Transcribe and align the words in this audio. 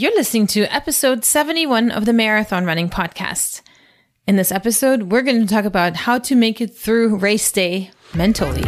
You're 0.00 0.14
listening 0.14 0.46
to 0.54 0.62
episode 0.72 1.24
71 1.24 1.90
of 1.90 2.04
the 2.04 2.12
Marathon 2.12 2.64
Running 2.64 2.88
Podcast. 2.88 3.62
In 4.28 4.36
this 4.36 4.52
episode, 4.52 5.10
we're 5.10 5.22
going 5.22 5.44
to 5.44 5.52
talk 5.52 5.64
about 5.64 5.96
how 5.96 6.20
to 6.20 6.36
make 6.36 6.60
it 6.60 6.72
through 6.72 7.16
race 7.16 7.50
day 7.50 7.90
mentally. 8.14 8.62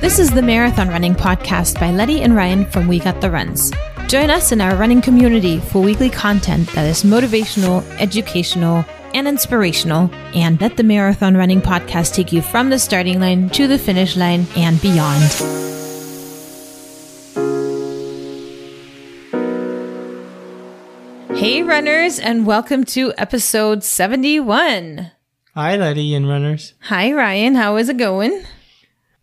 This 0.00 0.18
is 0.18 0.30
the 0.30 0.40
Marathon 0.42 0.88
Running 0.88 1.14
Podcast 1.14 1.78
by 1.78 1.90
Letty 1.90 2.22
and 2.22 2.34
Ryan 2.34 2.64
from 2.64 2.88
We 2.88 2.98
Got 2.98 3.20
the 3.20 3.30
Runs. 3.30 3.72
Join 4.08 4.30
us 4.30 4.52
in 4.52 4.62
our 4.62 4.74
running 4.76 5.02
community 5.02 5.60
for 5.60 5.82
weekly 5.82 6.08
content 6.08 6.66
that 6.72 6.86
is 6.86 7.02
motivational, 7.02 7.84
educational, 8.00 8.86
and 9.16 9.26
inspirational, 9.26 10.10
and 10.34 10.60
let 10.60 10.76
the 10.76 10.82
Marathon 10.82 11.38
Running 11.38 11.62
Podcast 11.62 12.12
take 12.12 12.32
you 12.32 12.42
from 12.42 12.68
the 12.68 12.78
starting 12.78 13.18
line 13.18 13.48
to 13.50 13.66
the 13.66 13.78
finish 13.78 14.14
line 14.14 14.46
and 14.54 14.78
beyond. 14.82 15.22
Hey, 21.34 21.62
runners, 21.62 22.18
and 22.18 22.44
welcome 22.44 22.84
to 22.84 23.14
episode 23.16 23.82
71. 23.82 25.10
Hi, 25.54 25.76
Letty 25.76 26.14
and 26.14 26.28
runners. 26.28 26.74
Hi, 26.80 27.10
Ryan. 27.10 27.54
How 27.54 27.76
is 27.76 27.88
it 27.88 27.96
going? 27.96 28.44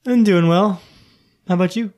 I'm 0.08 0.24
doing 0.24 0.48
well. 0.48 0.82
How 1.48 1.54
about 1.54 1.76
you? 1.76 1.94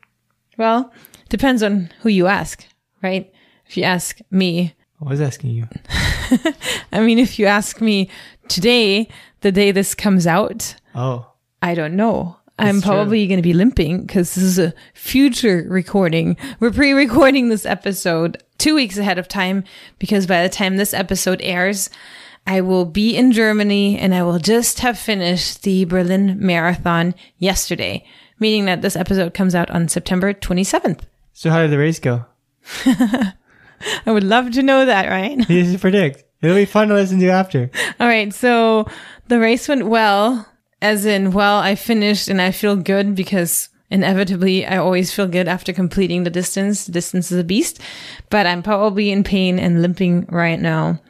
Well, 0.58 0.92
depends 1.30 1.64
on 1.64 1.92
who 2.02 2.10
you 2.10 2.28
ask, 2.28 2.66
right? 3.02 3.32
If 3.68 3.78
you 3.78 3.84
ask 3.84 4.20
me, 4.30 4.76
I 5.02 5.10
was 5.10 5.22
asking 5.22 5.52
you. 5.52 5.70
I 6.92 7.00
mean, 7.02 7.20
if 7.20 7.38
you 7.40 7.46
ask 7.46 7.82
me 7.82 8.10
today, 8.48 9.08
the 9.42 9.52
day 9.52 9.72
this 9.72 9.96
comes 9.96 10.26
out, 10.28 10.76
Oh, 10.94 11.28
I 11.62 11.74
don't 11.76 11.96
know. 11.96 12.38
I'm 12.58 12.82
probably 12.82 13.28
going 13.28 13.38
to 13.40 13.44
be 13.44 13.52
limping 13.54 14.02
because 14.06 14.34
this 14.34 14.44
is 14.44 14.60
a 14.60 14.74
future 14.94 15.66
recording. 15.68 16.38
We're 16.62 16.72
pre 16.72 16.94
recording 16.94 17.50
this 17.50 17.66
episode 17.66 18.42
two 18.58 18.76
weeks 18.76 18.98
ahead 18.98 19.18
of 19.20 19.28
time 19.28 19.66
because 20.00 20.26
by 20.26 20.42
the 20.42 20.48
time 20.48 20.78
this 20.78 20.94
episode 20.94 21.42
airs, 21.42 21.90
I 22.48 22.62
will 22.62 22.86
be 22.86 23.16
in 23.18 23.34
Germany 23.34 23.98
and 24.00 24.16
I 24.16 24.24
will 24.24 24.40
just 24.40 24.80
have 24.80 24.98
finished 24.98 25.64
the 25.64 25.84
Berlin 25.84 26.38
Marathon 26.40 27.14
yesterday, 27.40 28.06
meaning 28.40 28.66
that 28.66 28.82
this 28.82 28.96
episode 28.96 29.34
comes 29.34 29.54
out 29.54 29.70
on 29.70 29.90
September 29.90 30.34
27th. 30.34 31.02
so 31.34 31.50
how 31.50 31.62
did 31.62 31.72
the 31.72 31.78
race 31.78 32.00
go? 32.00 32.24
I 34.06 34.12
would 34.12 34.24
love 34.24 34.52
to 34.52 34.64
know 34.64 34.86
that, 34.86 35.10
right? 35.10 35.50
You 35.50 35.72
should 35.72 35.82
predict. 35.82 36.24
It'll 36.42 36.56
be 36.56 36.66
fun 36.66 36.88
to 36.90 36.94
listen 36.94 37.20
to 37.20 37.30
after. 37.30 37.70
All 38.00 38.08
right. 38.08 38.34
So 38.34 38.88
the 39.28 39.40
race 39.40 39.68
went 39.68 39.88
well, 39.88 40.48
as 40.82 41.06
in, 41.06 41.32
well, 41.32 41.60
I 41.60 41.76
finished 41.76 42.28
and 42.28 42.42
I 42.42 42.52
feel 42.52 42.76
good 42.76 43.16
because 43.16 43.70
inevitably 43.90 44.66
I 44.66 44.78
always 44.78 45.14
feel 45.14 45.28
good 45.28 45.48
after 45.48 45.74
completing 45.74 46.24
the 46.24 46.30
distance. 46.30 46.86
The 46.86 46.92
distance 46.92 47.32
is 47.32 47.40
a 47.40 47.44
beast, 47.44 47.80
but 48.30 48.46
I'm 48.46 48.62
probably 48.64 49.12
in 49.12 49.24
pain 49.24 49.58
and 49.60 49.82
limping 49.82 50.26
right 50.30 50.60
now. 50.60 51.02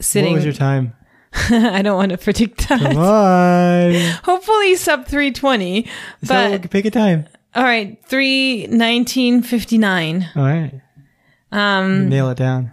Sitting. 0.00 0.32
What 0.32 0.36
was 0.38 0.44
your 0.44 0.54
time? 0.54 0.94
I 1.32 1.82
don't 1.82 1.96
want 1.96 2.10
to 2.12 2.18
predict 2.18 2.68
that. 2.68 2.80
Come 2.80 2.96
on. 2.96 3.94
Hopefully 4.24 4.74
sub 4.76 5.06
320, 5.06 5.86
so 6.24 6.58
but 6.58 6.70
pick 6.70 6.84
a 6.86 6.90
time. 6.90 7.28
all 7.54 7.62
right. 7.62 8.02
319.59. 8.08 10.36
All 10.36 10.42
right. 10.42 10.80
Um, 11.52 12.08
Nail 12.08 12.30
it 12.30 12.38
down. 12.38 12.72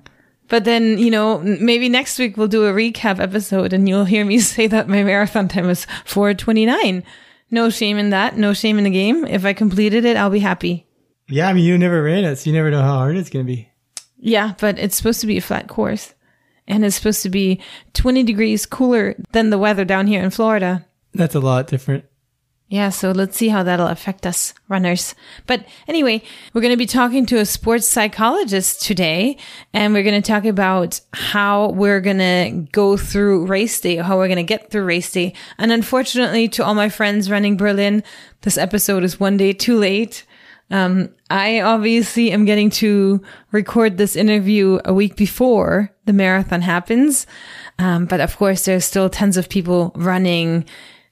But 0.49 0.63
then, 0.63 0.97
you 0.97 1.11
know, 1.11 1.39
maybe 1.39 1.89
next 1.89 2.17
week 2.19 2.37
we'll 2.37 2.47
do 2.47 2.65
a 2.65 2.73
recap 2.73 3.19
episode 3.19 3.73
and 3.73 3.87
you'll 3.87 4.05
hear 4.05 4.23
me 4.23 4.39
say 4.39 4.67
that 4.67 4.87
my 4.87 5.03
marathon 5.03 5.47
time 5.47 5.67
was 5.67 5.85
429. 6.05 7.03
No 7.49 7.69
shame 7.69 7.97
in 7.97 8.09
that. 8.11 8.37
No 8.37 8.53
shame 8.53 8.77
in 8.77 8.83
the 8.83 8.89
game. 8.89 9.25
If 9.25 9.45
I 9.45 9.53
completed 9.53 10.05
it, 10.05 10.17
I'll 10.17 10.29
be 10.29 10.39
happy. 10.39 10.85
Yeah, 11.29 11.49
I 11.49 11.53
mean, 11.53 11.65
you 11.65 11.77
never 11.77 12.01
ran 12.01 12.23
it, 12.23 12.37
so 12.37 12.49
you 12.49 12.55
never 12.55 12.71
know 12.71 12.81
how 12.81 12.95
hard 12.95 13.17
it's 13.17 13.29
going 13.29 13.45
to 13.45 13.51
be. 13.51 13.69
Yeah, 14.17 14.53
but 14.59 14.79
it's 14.79 14.95
supposed 14.95 15.21
to 15.21 15.27
be 15.27 15.37
a 15.37 15.41
flat 15.41 15.67
course 15.67 16.13
and 16.67 16.83
it's 16.83 16.95
supposed 16.95 17.23
to 17.23 17.29
be 17.29 17.61
20 17.93 18.23
degrees 18.23 18.65
cooler 18.65 19.15
than 19.31 19.49
the 19.49 19.57
weather 19.57 19.85
down 19.85 20.07
here 20.07 20.21
in 20.21 20.29
Florida. 20.29 20.85
That's 21.13 21.35
a 21.35 21.39
lot 21.39 21.67
different. 21.67 22.05
Yeah, 22.69 22.89
so 22.89 23.11
let's 23.11 23.37
see 23.37 23.47
how 23.47 23.63
that'll 23.63 23.87
affect 23.87 24.25
us 24.25 24.53
runners. 24.67 25.15
But 25.45 25.65
anyway, 25.87 26.21
we're 26.53 26.61
going 26.61 26.73
to 26.73 26.77
be 26.77 26.85
talking 26.85 27.25
to 27.27 27.37
a 27.37 27.45
sports 27.45 27.87
psychologist 27.87 28.81
today, 28.81 29.37
and 29.73 29.93
we're 29.93 30.03
going 30.03 30.21
to 30.21 30.31
talk 30.31 30.43
about 30.43 30.99
how 31.13 31.69
we're 31.69 32.01
going 32.01 32.17
to 32.17 32.67
go 32.73 32.97
through 32.97 33.45
race 33.45 33.79
day, 33.79 33.95
how 33.95 34.17
we're 34.17 34.27
going 34.27 34.35
to 34.35 34.43
get 34.43 34.69
through 34.69 34.83
race 34.83 35.09
day. 35.09 35.33
And 35.57 35.71
unfortunately, 35.71 36.49
to 36.49 36.65
all 36.65 36.75
my 36.75 36.89
friends 36.89 37.31
running 37.31 37.55
Berlin, 37.55 38.03
this 38.41 38.57
episode 38.57 39.05
is 39.05 39.17
one 39.17 39.37
day 39.37 39.53
too 39.53 39.77
late. 39.77 40.25
Um, 40.69 41.15
I 41.29 41.61
obviously 41.61 42.31
am 42.33 42.43
getting 42.43 42.69
to 42.71 43.23
record 43.53 43.97
this 43.97 44.17
interview 44.17 44.79
a 44.83 44.93
week 44.93 45.15
before 45.15 45.93
the 46.03 46.11
marathon 46.11 46.61
happens. 46.61 47.25
Um, 47.79 48.05
but 48.05 48.19
of 48.19 48.35
course, 48.35 48.65
there's 48.65 48.83
still 48.83 49.09
tons 49.09 49.37
of 49.37 49.47
people 49.47 49.93
running 49.95 50.65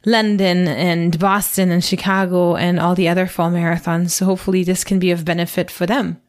London 0.06 0.68
and 0.68 1.18
Boston 1.20 1.72
and 1.72 1.84
Chicago 1.84 2.56
and 2.56 2.80
all 2.80 2.96
the 2.96 3.08
other 3.10 3.28
fall 3.28 3.52
marathons. 3.52 4.12
So 4.12 4.26
hopefully 4.26 4.64
this 4.64 4.84
can 4.84 5.00
be 5.00 5.12
of 5.12 5.26
benefit 5.26 5.72
for 5.72 5.86
them. 5.86 6.22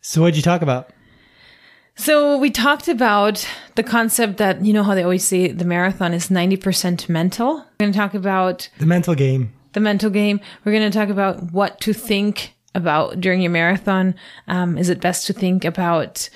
So 0.00 0.20
what'd 0.20 0.36
you 0.36 0.42
talk 0.42 0.62
about? 0.62 0.90
So 1.94 2.38
we 2.38 2.50
talked 2.50 2.88
about 2.88 3.46
the 3.74 3.82
concept 3.82 4.38
that, 4.38 4.64
you 4.64 4.72
know 4.72 4.82
how 4.82 4.94
they 4.94 5.02
always 5.02 5.24
say 5.24 5.48
the 5.48 5.64
marathon 5.64 6.14
is 6.14 6.28
90% 6.28 7.08
mental. 7.08 7.56
We're 7.56 7.64
going 7.86 7.92
to 7.92 7.98
talk 7.98 8.14
about 8.14 8.68
The 8.78 8.86
mental 8.86 9.14
game. 9.14 9.52
the 9.74 9.80
mental 9.80 10.10
game. 10.10 10.40
We're 10.64 10.72
going 10.72 10.90
to 10.90 10.98
talk 10.98 11.10
about 11.10 11.52
what 11.52 11.80
to 11.82 11.92
think 11.92 12.54
about 12.74 13.20
during 13.20 13.42
your 13.42 13.50
marathon. 13.50 14.14
Um, 14.48 14.78
is 14.78 14.88
it 14.88 15.00
best 15.00 15.26
to 15.26 15.32
think 15.34 15.64
about 15.66 16.30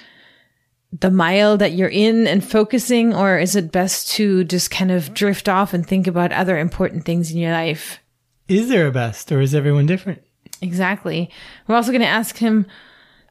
the 1.00 1.10
mile 1.10 1.56
that 1.56 1.72
you're 1.72 1.88
in 1.88 2.26
and 2.26 2.44
focusing, 2.44 3.14
or 3.14 3.38
is 3.38 3.56
it 3.56 3.72
best 3.72 4.10
to 4.12 4.44
just 4.44 4.70
kind 4.70 4.90
of 4.90 5.12
drift 5.14 5.48
off 5.48 5.74
and 5.74 5.86
think 5.86 6.06
about 6.06 6.32
other 6.32 6.58
important 6.58 7.04
things 7.04 7.30
in 7.30 7.38
your 7.38 7.52
life? 7.52 7.98
Is 8.48 8.68
there 8.68 8.86
a 8.86 8.92
best, 8.92 9.32
or 9.32 9.40
is 9.40 9.54
everyone 9.54 9.86
different? 9.86 10.22
Exactly. 10.62 11.30
We're 11.66 11.74
also 11.74 11.90
going 11.90 12.02
to 12.02 12.06
ask 12.06 12.36
him. 12.36 12.66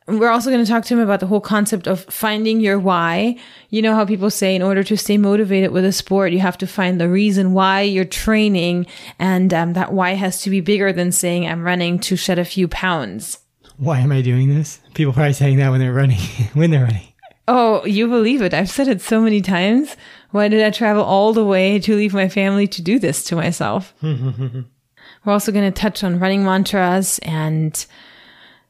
We're 0.07 0.29
also 0.29 0.51
going 0.51 0.63
to 0.63 0.69
talk 0.69 0.85
to 0.85 0.93
him 0.93 0.99
about 0.99 1.19
the 1.19 1.25
whole 1.25 1.41
concept 1.41 1.87
of 1.87 2.03
finding 2.05 2.59
your 2.59 2.77
why. 2.77 3.39
You 3.69 3.81
know 3.81 3.95
how 3.95 4.05
people 4.05 4.29
say 4.29 4.55
in 4.55 4.61
order 4.61 4.83
to 4.83 4.95
stay 4.95 5.17
motivated 5.17 5.71
with 5.71 5.83
a 5.83 5.91
sport, 5.91 6.31
you 6.31 6.39
have 6.39 6.59
to 6.59 6.67
find 6.67 7.01
the 7.01 7.09
reason 7.09 7.53
why 7.53 7.81
you're 7.81 8.05
training. 8.05 8.85
And 9.17 9.51
um, 9.51 9.73
that 9.73 9.93
why 9.93 10.11
has 10.11 10.41
to 10.43 10.51
be 10.51 10.61
bigger 10.61 10.93
than 10.93 11.11
saying, 11.11 11.47
I'm 11.47 11.63
running 11.63 11.97
to 12.01 12.15
shed 12.15 12.37
a 12.37 12.45
few 12.45 12.67
pounds. 12.67 13.39
Why 13.77 13.99
am 13.99 14.11
I 14.11 14.21
doing 14.21 14.47
this? 14.47 14.79
People 14.93 15.11
probably 15.11 15.33
saying 15.33 15.57
that 15.57 15.71
when 15.71 15.79
they're 15.79 15.91
running. 15.91 16.19
when 16.53 16.69
they're 16.69 16.83
running. 16.83 17.07
Oh, 17.47 17.85
you 17.85 18.07
believe 18.07 18.41
it. 18.41 18.53
I've 18.53 18.69
said 18.69 18.87
it 18.87 19.01
so 19.01 19.21
many 19.21 19.41
times. 19.41 19.95
Why 20.31 20.47
did 20.47 20.63
I 20.63 20.71
travel 20.71 21.03
all 21.03 21.31
the 21.31 21.45
way 21.45 21.79
to 21.79 21.95
leave 21.95 22.13
my 22.13 22.27
family 22.27 22.67
to 22.67 22.81
do 22.81 22.97
this 22.99 23.23
to 23.25 23.35
myself? 23.35 23.93
We're 24.01 25.33
also 25.33 25.51
going 25.51 25.71
to 25.71 25.79
touch 25.79 26.03
on 26.03 26.19
running 26.19 26.43
mantras 26.43 27.19
and, 27.19 27.73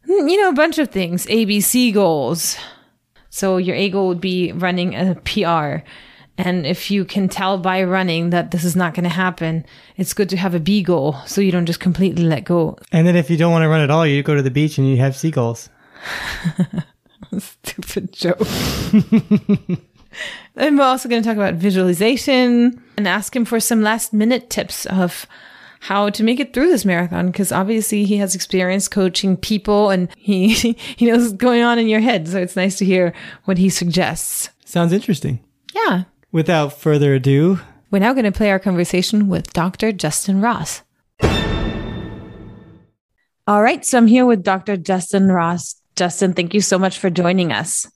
mm, 0.08 0.30
you 0.30 0.42
know, 0.42 0.50
a 0.50 0.54
bunch 0.54 0.78
of 0.78 0.90
things, 0.90 1.26
ABC 1.28 1.94
goals. 1.94 2.58
So 3.30 3.58
your 3.58 3.76
A 3.76 3.90
goal 3.90 4.08
would 4.10 4.22
be 4.22 4.52
running 4.52 4.96
a 4.96 5.16
PR. 5.16 5.86
And 6.38 6.66
if 6.66 6.92
you 6.92 7.06
can 7.06 7.30
tell 7.30 7.58
by 7.58 7.84
running 7.84 8.30
that 8.32 8.52
this 8.52 8.66
is 8.66 8.76
not 8.76 8.94
going 8.94 9.06
to 9.06 9.10
happen, 9.10 9.66
it's 9.96 10.14
good 10.14 10.30
to 10.30 10.38
have 10.38 10.54
a 10.54 10.60
B 10.60 10.84
goal 10.84 11.16
so 11.26 11.40
you 11.40 11.52
don't 11.52 11.66
just 11.66 11.80
completely 11.80 12.24
let 12.24 12.44
go. 12.44 12.78
And 12.92 13.08
then 13.08 13.16
if 13.16 13.30
you 13.30 13.38
don't 13.38 13.54
want 13.54 13.64
to 13.64 13.70
run 13.70 13.82
at 13.82 13.90
all, 13.90 14.06
you 14.06 14.22
go 14.22 14.36
to 14.36 14.42
the 14.42 14.52
beach 14.52 14.78
and 14.78 14.90
you 14.90 14.98
have 14.98 15.16
seagulls. 15.16 15.70
Stupid 17.38 18.12
joke. 18.13 18.39
and 20.56 20.77
we're 20.77 20.83
also 20.83 21.10
going 21.10 21.22
to 21.22 21.27
talk 21.27 21.38
about 21.38 21.56
visualization 21.56 22.81
and 22.98 23.07
ask 23.07 23.36
him 23.36 23.45
for 23.45 23.60
some 23.60 23.81
last 23.81 24.13
minute 24.13 24.50
tips 24.50 24.86
of 24.86 25.25
how 25.81 26.10
to 26.10 26.24
make 26.24 26.39
it 26.39 26.54
through 26.54 26.68
this 26.68 26.86
marathon 26.86 27.27
because 27.27 27.51
obviously 27.51 28.06
he 28.06 28.18
has 28.18 28.33
experience 28.33 28.88
coaching 28.88 29.38
people 29.38 29.89
and 29.92 30.10
he 30.18 30.50
he 30.95 31.06
knows 31.06 31.22
what's 31.24 31.33
going 31.33 31.62
on 31.62 31.77
in 31.77 31.88
your 31.88 32.00
head 32.00 32.27
so 32.27 32.39
it's 32.39 32.56
nice 32.56 32.77
to 32.77 32.86
hear 32.86 33.13
what 33.44 33.57
he 33.57 33.69
suggests 33.69 34.50
Sounds 34.66 34.94
interesting. 34.94 35.39
yeah 35.75 36.04
Without 36.31 36.74
further 36.74 37.13
ado, 37.13 37.60
we're 37.92 38.00
now 38.00 38.13
going 38.13 38.25
to 38.25 38.31
play 38.31 38.50
our 38.50 38.60
conversation 38.60 39.27
with 39.27 39.54
dr 39.54 39.92
justin 39.94 40.42
ross 40.42 40.81
All 43.48 43.62
right. 43.62 43.86
So 43.86 43.98
I'm 44.00 44.07
here 44.07 44.25
with 44.25 44.42
Dr. 44.44 44.75
Justin 44.75 45.27
Ross. 45.31 45.75
Justin, 45.96 46.34
thank 46.34 46.54
you 46.54 46.62
so 46.62 46.78
much 46.78 46.98
for 47.00 47.10
joining 47.10 47.52
us. 47.52 47.88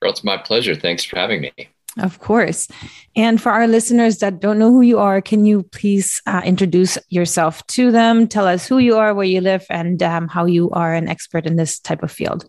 Well, 0.00 0.10
it's 0.10 0.24
my 0.24 0.36
pleasure. 0.36 0.74
Thanks 0.74 1.04
for 1.04 1.16
having 1.16 1.40
me. 1.40 1.52
Of 1.98 2.20
course. 2.20 2.68
And 3.16 3.40
for 3.40 3.50
our 3.50 3.66
listeners 3.66 4.18
that 4.18 4.40
don't 4.40 4.58
know 4.58 4.70
who 4.70 4.82
you 4.82 4.98
are, 4.98 5.20
can 5.20 5.44
you 5.44 5.64
please 5.64 6.22
uh, 6.26 6.42
introduce 6.44 6.96
yourself 7.08 7.66
to 7.68 7.90
them? 7.90 8.28
Tell 8.28 8.46
us 8.46 8.68
who 8.68 8.78
you 8.78 8.96
are, 8.96 9.14
where 9.14 9.26
you 9.26 9.40
live, 9.40 9.66
and 9.68 10.00
um, 10.02 10.28
how 10.28 10.44
you 10.44 10.70
are 10.70 10.94
an 10.94 11.08
expert 11.08 11.46
in 11.46 11.56
this 11.56 11.80
type 11.80 12.04
of 12.04 12.12
field. 12.12 12.48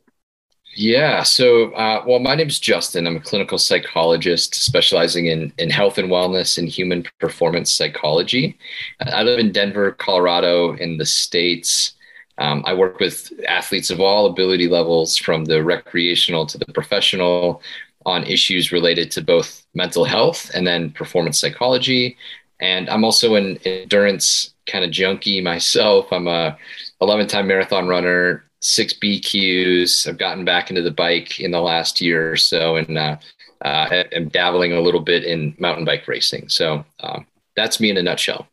Yeah. 0.76 1.24
So, 1.24 1.72
uh, 1.72 2.04
well, 2.06 2.20
my 2.20 2.36
name 2.36 2.48
is 2.48 2.60
Justin. 2.60 3.08
I'm 3.08 3.16
a 3.16 3.22
clinical 3.22 3.58
psychologist 3.58 4.54
specializing 4.54 5.26
in, 5.26 5.52
in 5.58 5.72
health 5.72 5.98
and 5.98 6.10
wellness 6.10 6.60
and 6.60 6.70
human 6.70 7.06
performance 7.20 7.72
psychology. 7.72 8.58
I 9.00 9.24
live 9.24 9.40
in 9.40 9.52
Denver, 9.52 9.92
Colorado, 9.94 10.76
in 10.76 10.98
the 10.98 11.08
States. 11.08 11.94
Um, 12.40 12.64
I 12.66 12.74
work 12.74 13.00
with 13.00 13.32
athletes 13.48 13.90
of 13.90 14.00
all 14.00 14.26
ability 14.26 14.68
levels, 14.68 15.18
from 15.18 15.46
the 15.46 15.64
recreational 15.64 16.46
to 16.48 16.58
the 16.58 16.66
professional, 16.74 17.62
on 18.06 18.24
issues 18.24 18.72
related 18.72 19.12
to 19.12 19.22
both 19.22 19.66
mental 19.74 20.06
health 20.06 20.50
and 20.54 20.66
then 20.66 20.90
performance 20.92 21.40
psychology. 21.40 22.18
And 22.60 22.90
I'm 22.90 23.04
also 23.04 23.36
an 23.36 23.58
endurance 23.66 24.54
kind 24.68 24.86
of 24.86 24.92
junkie 24.92 25.42
myself. 25.42 26.12
I'm 26.12 26.28
a 26.28 26.58
11 27.02 27.28
time 27.28 27.48
marathon 27.48 27.88
runner, 27.88 28.44
six 28.62 28.94
BQs. 28.94 30.08
I've 30.08 30.18
gotten 30.18 30.46
back 30.46 30.70
into 30.70 30.82
the 30.82 30.92
bike 30.92 31.40
in 31.40 31.52
the 31.52 31.62
last 31.62 32.02
year 32.02 32.32
or 32.32 32.38
so, 32.38 32.76
and 32.76 32.98
uh, 32.98 33.18
uh, 33.64 34.04
am 34.12 34.30
dabbling 34.30 34.74
a 34.74 34.82
little 34.82 35.02
bit 35.02 35.24
in 35.24 35.56
mountain 35.60 35.86
bike 35.86 36.08
racing. 36.08 36.50
So 36.50 36.86
um, 37.02 37.26
that's 37.56 37.80
me 37.80 37.90
in 37.90 37.98
a 37.98 38.04
nutshell. 38.04 38.48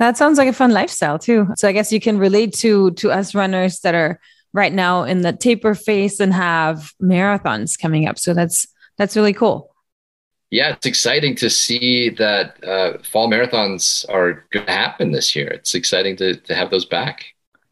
That 0.00 0.16
sounds 0.16 0.38
like 0.38 0.48
a 0.48 0.54
fun 0.54 0.72
lifestyle 0.72 1.18
too. 1.18 1.48
So 1.56 1.68
I 1.68 1.72
guess 1.72 1.92
you 1.92 2.00
can 2.00 2.18
relate 2.18 2.54
to 2.54 2.90
to 2.92 3.12
us 3.12 3.34
runners 3.34 3.80
that 3.80 3.94
are 3.94 4.18
right 4.54 4.72
now 4.72 5.04
in 5.04 5.20
the 5.20 5.32
taper 5.32 5.74
phase 5.74 6.20
and 6.20 6.32
have 6.32 6.92
marathons 7.02 7.78
coming 7.78 8.08
up. 8.08 8.18
So 8.18 8.32
that's 8.32 8.66
that's 8.96 9.14
really 9.14 9.34
cool. 9.34 9.74
Yeah, 10.50 10.70
it's 10.70 10.86
exciting 10.86 11.36
to 11.36 11.50
see 11.50 12.08
that 12.10 12.64
uh, 12.64 12.98
fall 13.02 13.30
marathons 13.30 14.08
are 14.08 14.44
going 14.50 14.66
to 14.66 14.72
happen 14.72 15.12
this 15.12 15.36
year. 15.36 15.48
It's 15.48 15.74
exciting 15.74 16.16
to 16.16 16.34
to 16.34 16.54
have 16.54 16.70
those 16.70 16.86
back. 16.86 17.26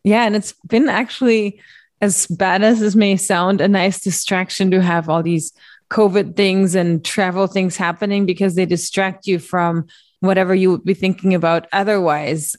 Yeah, 0.04 0.24
and 0.24 0.36
it's 0.36 0.52
been 0.68 0.90
actually 0.90 1.60
as 2.02 2.26
bad 2.26 2.62
as 2.62 2.78
this 2.78 2.94
may 2.94 3.16
sound, 3.16 3.62
a 3.62 3.68
nice 3.68 4.00
distraction 4.00 4.70
to 4.72 4.82
have 4.82 5.08
all 5.08 5.22
these 5.22 5.54
COVID 5.90 6.36
things 6.36 6.74
and 6.74 7.02
travel 7.02 7.46
things 7.46 7.78
happening 7.78 8.26
because 8.26 8.54
they 8.54 8.66
distract 8.66 9.26
you 9.26 9.38
from 9.38 9.86
whatever 10.20 10.54
you 10.54 10.70
would 10.70 10.84
be 10.84 10.94
thinking 10.94 11.34
about 11.34 11.66
otherwise. 11.72 12.56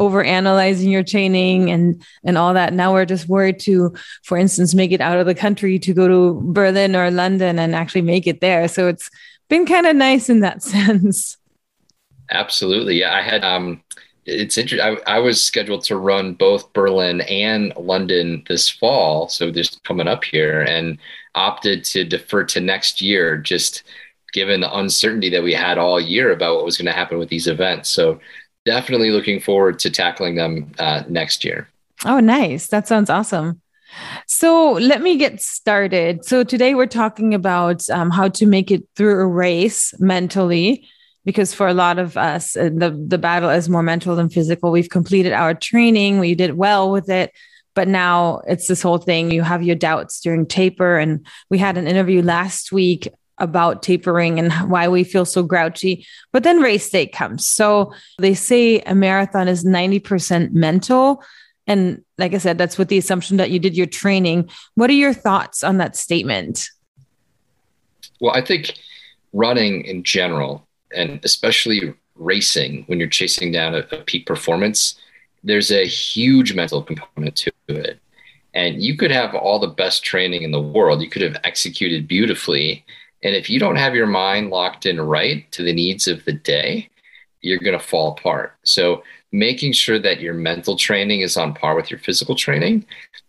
Over 0.00 0.22
analyzing 0.22 0.90
your 0.90 1.02
training 1.02 1.72
and 1.72 2.00
and 2.22 2.38
all 2.38 2.54
that. 2.54 2.72
Now 2.72 2.92
we're 2.92 3.04
just 3.04 3.28
worried 3.28 3.58
to 3.62 3.92
for 4.22 4.38
instance 4.38 4.72
make 4.72 4.92
it 4.92 5.00
out 5.00 5.18
of 5.18 5.26
the 5.26 5.34
country 5.34 5.76
to 5.80 5.92
go 5.92 6.06
to 6.06 6.40
berlin 6.52 6.94
or 6.94 7.10
london 7.10 7.58
and 7.58 7.74
actually 7.74 8.02
make 8.02 8.28
it 8.28 8.40
there. 8.40 8.68
So 8.68 8.86
it's 8.86 9.10
been 9.48 9.66
kind 9.66 9.88
of 9.88 9.96
nice 9.96 10.28
in 10.28 10.38
that 10.38 10.62
sense. 10.74 11.36
Absolutely. 12.30 13.00
Yeah 13.00 13.12
i 13.12 13.22
had 13.22 13.42
um 13.42 13.82
it's 14.28 14.58
interesting. 14.58 14.98
I, 15.06 15.16
I, 15.16 15.18
was 15.18 15.42
scheduled 15.42 15.84
to 15.84 15.96
run 15.96 16.34
both 16.34 16.72
Berlin 16.74 17.22
and 17.22 17.72
London 17.76 18.44
this 18.46 18.68
fall, 18.68 19.28
so 19.28 19.50
just 19.50 19.82
coming 19.84 20.06
up 20.06 20.22
here, 20.22 20.60
and 20.62 20.98
opted 21.34 21.84
to 21.84 22.04
defer 22.04 22.44
to 22.44 22.60
next 22.60 23.00
year, 23.00 23.38
just 23.38 23.84
given 24.32 24.60
the 24.60 24.76
uncertainty 24.76 25.30
that 25.30 25.42
we 25.42 25.54
had 25.54 25.78
all 25.78 26.00
year 26.00 26.32
about 26.32 26.56
what 26.56 26.64
was 26.64 26.76
going 26.76 26.86
to 26.86 26.92
happen 26.92 27.18
with 27.18 27.28
these 27.28 27.46
events. 27.46 27.88
So 27.88 28.20
definitely 28.64 29.10
looking 29.10 29.40
forward 29.40 29.78
to 29.80 29.90
tackling 29.90 30.34
them 30.34 30.72
uh, 30.78 31.02
next 31.08 31.44
year. 31.44 31.68
Oh, 32.04 32.20
nice. 32.20 32.68
That 32.68 32.86
sounds 32.86 33.10
awesome. 33.10 33.60
So 34.26 34.72
let 34.72 35.00
me 35.00 35.16
get 35.16 35.40
started. 35.40 36.24
So 36.24 36.44
today 36.44 36.74
we're 36.74 36.86
talking 36.86 37.32
about 37.32 37.88
um, 37.88 38.10
how 38.10 38.28
to 38.28 38.46
make 38.46 38.70
it 38.70 38.82
through 38.94 39.20
a 39.20 39.26
race 39.26 39.94
mentally, 39.98 40.86
because 41.24 41.54
for 41.54 41.66
a 41.66 41.74
lot 41.74 41.98
of 41.98 42.16
us, 42.16 42.54
uh, 42.56 42.70
the 42.72 42.90
the 43.08 43.18
battle 43.18 43.50
is 43.50 43.68
more 43.68 43.82
mental 43.82 44.14
than 44.14 44.28
physical. 44.28 44.70
We've 44.70 44.90
completed 44.90 45.32
our 45.32 45.54
training, 45.54 46.18
we 46.18 46.34
did 46.34 46.56
well 46.56 46.92
with 46.92 47.08
it, 47.08 47.32
but 47.74 47.88
now 47.88 48.42
it's 48.46 48.66
this 48.66 48.82
whole 48.82 48.98
thing. 48.98 49.30
You 49.30 49.42
have 49.42 49.62
your 49.62 49.76
doubts 49.76 50.20
during 50.20 50.46
taper, 50.46 50.98
and 50.98 51.26
we 51.48 51.56
had 51.58 51.78
an 51.78 51.86
interview 51.86 52.22
last 52.22 52.70
week 52.70 53.08
about 53.38 53.82
tapering 53.82 54.38
and 54.38 54.52
why 54.70 54.88
we 54.88 55.04
feel 55.04 55.24
so 55.24 55.42
grouchy. 55.42 56.06
But 56.32 56.42
then 56.42 56.60
race 56.60 56.88
day 56.90 57.06
comes. 57.06 57.46
So 57.46 57.92
they 58.18 58.34
say 58.34 58.80
a 58.80 58.94
marathon 58.94 59.48
is 59.48 59.64
90% 59.64 60.52
mental. 60.52 61.22
And 61.66 62.02
like 62.16 62.34
I 62.34 62.38
said, 62.38 62.58
that's 62.58 62.78
with 62.78 62.88
the 62.88 62.98
assumption 62.98 63.36
that 63.36 63.50
you 63.50 63.58
did 63.58 63.76
your 63.76 63.86
training. 63.86 64.48
What 64.74 64.90
are 64.90 64.94
your 64.94 65.12
thoughts 65.12 65.62
on 65.62 65.78
that 65.78 65.96
statement? 65.96 66.68
Well, 68.20 68.34
I 68.34 68.40
think 68.40 68.78
running 69.32 69.84
in 69.84 70.02
general, 70.02 70.66
and 70.94 71.20
especially 71.24 71.94
racing 72.16 72.84
when 72.86 72.98
you're 72.98 73.08
chasing 73.08 73.52
down 73.52 73.74
a, 73.74 73.86
a 73.92 73.98
peak 73.98 74.26
performance, 74.26 74.98
there's 75.44 75.70
a 75.70 75.86
huge 75.86 76.54
mental 76.54 76.82
component 76.82 77.36
to 77.36 77.52
it. 77.68 78.00
And 78.54 78.82
you 78.82 78.96
could 78.96 79.10
have 79.10 79.34
all 79.34 79.58
the 79.58 79.68
best 79.68 80.02
training 80.02 80.42
in 80.42 80.50
the 80.50 80.60
world, 80.60 81.02
you 81.02 81.10
could 81.10 81.22
have 81.22 81.36
executed 81.44 82.08
beautifully 82.08 82.84
and 83.22 83.34
if 83.34 83.50
you 83.50 83.58
don't 83.58 83.76
have 83.76 83.94
your 83.94 84.06
mind 84.06 84.50
locked 84.50 84.86
in 84.86 85.00
right 85.00 85.50
to 85.52 85.62
the 85.62 85.72
needs 85.72 86.06
of 86.06 86.24
the 86.24 86.32
day, 86.32 86.88
you're 87.40 87.58
going 87.58 87.78
to 87.78 87.84
fall 87.84 88.12
apart. 88.12 88.54
So, 88.64 89.02
making 89.30 89.72
sure 89.72 89.98
that 89.98 90.20
your 90.20 90.34
mental 90.34 90.76
training 90.76 91.20
is 91.20 91.36
on 91.36 91.54
par 91.54 91.76
with 91.76 91.90
your 91.90 92.00
physical 92.00 92.34
training 92.34 92.86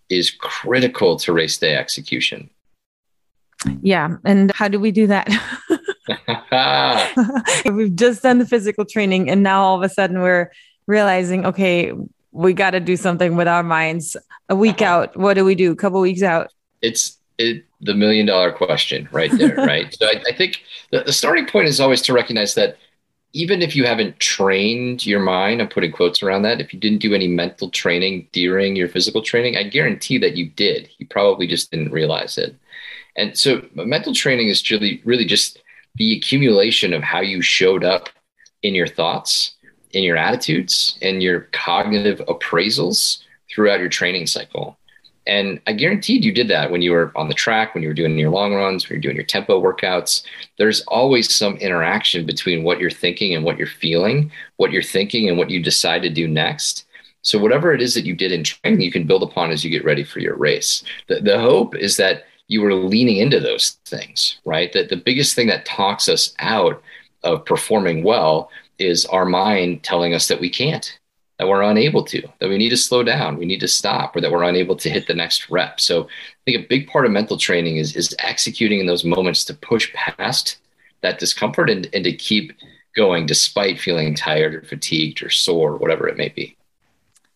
is 0.09 0.31
critical 0.31 1.17
to 1.17 1.33
race 1.33 1.57
day 1.57 1.75
execution. 1.75 2.49
Yeah. 3.81 4.15
And 4.23 4.51
how 4.53 4.69
do 4.69 4.79
we 4.79 4.91
do 4.91 5.07
that? 5.07 5.27
We've 7.65 7.95
just 7.95 8.23
done 8.23 8.39
the 8.39 8.45
physical 8.45 8.85
training, 8.85 9.29
and 9.29 9.43
now 9.43 9.61
all 9.61 9.75
of 9.75 9.83
a 9.83 9.89
sudden 9.89 10.21
we're 10.21 10.51
realizing, 10.87 11.45
okay, 11.45 11.91
we 12.31 12.53
got 12.53 12.71
to 12.71 12.79
do 12.79 12.95
something 12.95 13.35
with 13.35 13.47
our 13.47 13.63
minds 13.63 14.15
a 14.47 14.55
week 14.55 14.81
uh-huh. 14.81 14.91
out. 14.91 15.17
What 15.17 15.33
do 15.35 15.45
we 15.45 15.55
do? 15.55 15.71
A 15.71 15.75
couple 15.75 15.99
weeks 16.01 16.23
out? 16.23 16.51
It's 16.81 17.18
it, 17.39 17.63
the 17.81 17.95
million 17.95 18.25
dollar 18.25 18.51
question 18.51 19.07
right 19.11 19.31
there, 19.31 19.55
right? 19.57 19.93
so 19.93 20.05
I, 20.05 20.21
I 20.27 20.35
think 20.35 20.61
the, 20.91 21.03
the, 21.03 21.13
starting 21.13 21.47
point 21.47 21.67
is 21.67 21.79
always 21.79 22.01
to 22.03 22.13
recognize 22.13 22.53
that 22.55 22.77
even 23.31 23.61
if 23.61 23.75
you 23.75 23.85
haven't 23.85 24.19
trained 24.19 25.05
your 25.05 25.19
mind, 25.19 25.61
I'm 25.61 25.69
putting 25.69 25.91
quotes 25.91 26.21
around 26.21 26.41
that, 26.43 26.59
if 26.59 26.73
you 26.73 26.79
didn't 26.79 26.99
do 26.99 27.13
any 27.13 27.27
mental 27.27 27.69
training 27.69 28.27
during 28.31 28.75
your 28.75 28.89
physical 28.89 29.21
training, 29.21 29.55
I 29.55 29.63
guarantee 29.63 30.17
that 30.17 30.35
you 30.35 30.49
did. 30.49 30.89
You 30.97 31.07
probably 31.07 31.47
just 31.47 31.71
didn't 31.71 31.91
realize 31.91 32.37
it. 32.37 32.55
And 33.15 33.37
so 33.37 33.63
mental 33.73 34.13
training 34.13 34.49
is 34.49 34.69
really, 34.69 35.01
really 35.05 35.25
just 35.25 35.61
the 35.95 36.17
accumulation 36.17 36.93
of 36.93 37.03
how 37.03 37.21
you 37.21 37.41
showed 37.41 37.83
up 37.83 38.09
in 38.63 38.73
your 38.73 38.87
thoughts, 38.87 39.55
in 39.91 40.03
your 40.03 40.17
attitudes, 40.17 40.97
and 41.01 41.21
your 41.21 41.41
cognitive 41.51 42.21
appraisals 42.27 43.19
throughout 43.49 43.79
your 43.79 43.89
training 43.89 44.25
cycle. 44.25 44.78
And 45.29 45.61
I 45.67 45.73
guaranteed 45.73 46.25
you 46.25 46.33
did 46.33 46.47
that 46.47 46.71
when 46.71 46.81
you 46.81 46.91
were 46.91 47.11
on 47.15 47.27
the 47.27 47.35
track, 47.35 47.75
when 47.75 47.83
you 47.83 47.89
were 47.89 47.93
doing 47.93 48.17
your 48.17 48.31
long 48.31 48.55
runs, 48.55 48.89
when 48.89 48.95
you're 48.95 49.01
doing 49.01 49.15
your 49.15 49.25
tempo 49.25 49.61
workouts. 49.61 50.23
There's 50.57 50.81
always 50.87 51.33
some 51.33 51.55
interaction 51.57 52.25
between 52.25 52.63
what 52.63 52.79
you're 52.79 52.89
thinking 52.89 53.35
and 53.35 53.45
what 53.45 53.59
you're 53.59 53.67
feeling, 53.67 54.31
what 54.57 54.71
you're 54.71 54.81
thinking 54.81 55.29
and 55.29 55.37
what 55.37 55.51
you 55.51 55.61
decide 55.61 56.01
to 56.01 56.09
do 56.09 56.27
next. 56.27 56.87
So 57.21 57.37
whatever 57.37 57.75
it 57.75 57.81
is 57.81 57.93
that 57.93 58.05
you 58.05 58.15
did 58.15 58.31
in 58.31 58.43
training, 58.43 58.81
you 58.81 58.91
can 58.91 59.05
build 59.05 59.21
upon 59.21 59.51
as 59.51 59.63
you 59.63 59.69
get 59.69 59.85
ready 59.85 60.03
for 60.03 60.19
your 60.19 60.35
race. 60.35 60.83
The, 61.07 61.21
the 61.21 61.39
hope 61.39 61.75
is 61.75 61.97
that 61.97 62.23
you 62.47 62.61
were 62.61 62.73
leaning 62.73 63.17
into 63.17 63.39
those 63.39 63.77
things, 63.85 64.39
right? 64.45 64.73
That 64.73 64.89
the 64.89 64.97
biggest 64.97 65.35
thing 65.35 65.45
that 65.47 65.63
talks 65.63 66.09
us 66.09 66.33
out 66.39 66.81
of 67.23 67.45
performing 67.45 68.03
well 68.03 68.49
is 68.79 69.05
our 69.05 69.25
mind 69.25 69.83
telling 69.83 70.15
us 70.15 70.27
that 70.27 70.41
we 70.41 70.49
can't 70.49 70.98
that 71.39 71.47
we're 71.47 71.63
unable 71.63 72.03
to, 72.03 72.21
that 72.39 72.49
we 72.49 72.57
need 72.57 72.69
to 72.69 72.77
slow 72.77 73.01
down, 73.01 73.37
we 73.37 73.45
need 73.45 73.61
to 73.61 73.67
stop, 73.67 74.13
or 74.15 74.21
that 74.21 74.29
we're 74.29 74.43
unable 74.43 74.75
to 74.75 74.89
hit 74.89 75.07
the 75.07 75.13
next 75.13 75.49
rep. 75.49 75.79
So 75.79 76.03
I 76.03 76.07
think 76.45 76.65
a 76.65 76.67
big 76.67 76.87
part 76.87 77.05
of 77.05 77.11
mental 77.11 77.37
training 77.37 77.77
is, 77.77 77.95
is 77.95 78.13
executing 78.19 78.81
in 78.81 78.87
those 78.87 79.05
moments 79.05 79.45
to 79.45 79.53
push 79.53 79.91
past 79.93 80.57
that 81.01 81.17
discomfort 81.17 81.69
and, 81.69 81.89
and 81.93 82.03
to 82.03 82.13
keep 82.13 82.51
going 82.93 83.25
despite 83.25 83.79
feeling 83.79 84.15
tired 84.15 84.53
or 84.53 84.61
fatigued 84.63 85.23
or 85.23 85.29
sore, 85.29 85.77
whatever 85.77 86.09
it 86.09 86.17
may 86.17 86.27
be. 86.27 86.57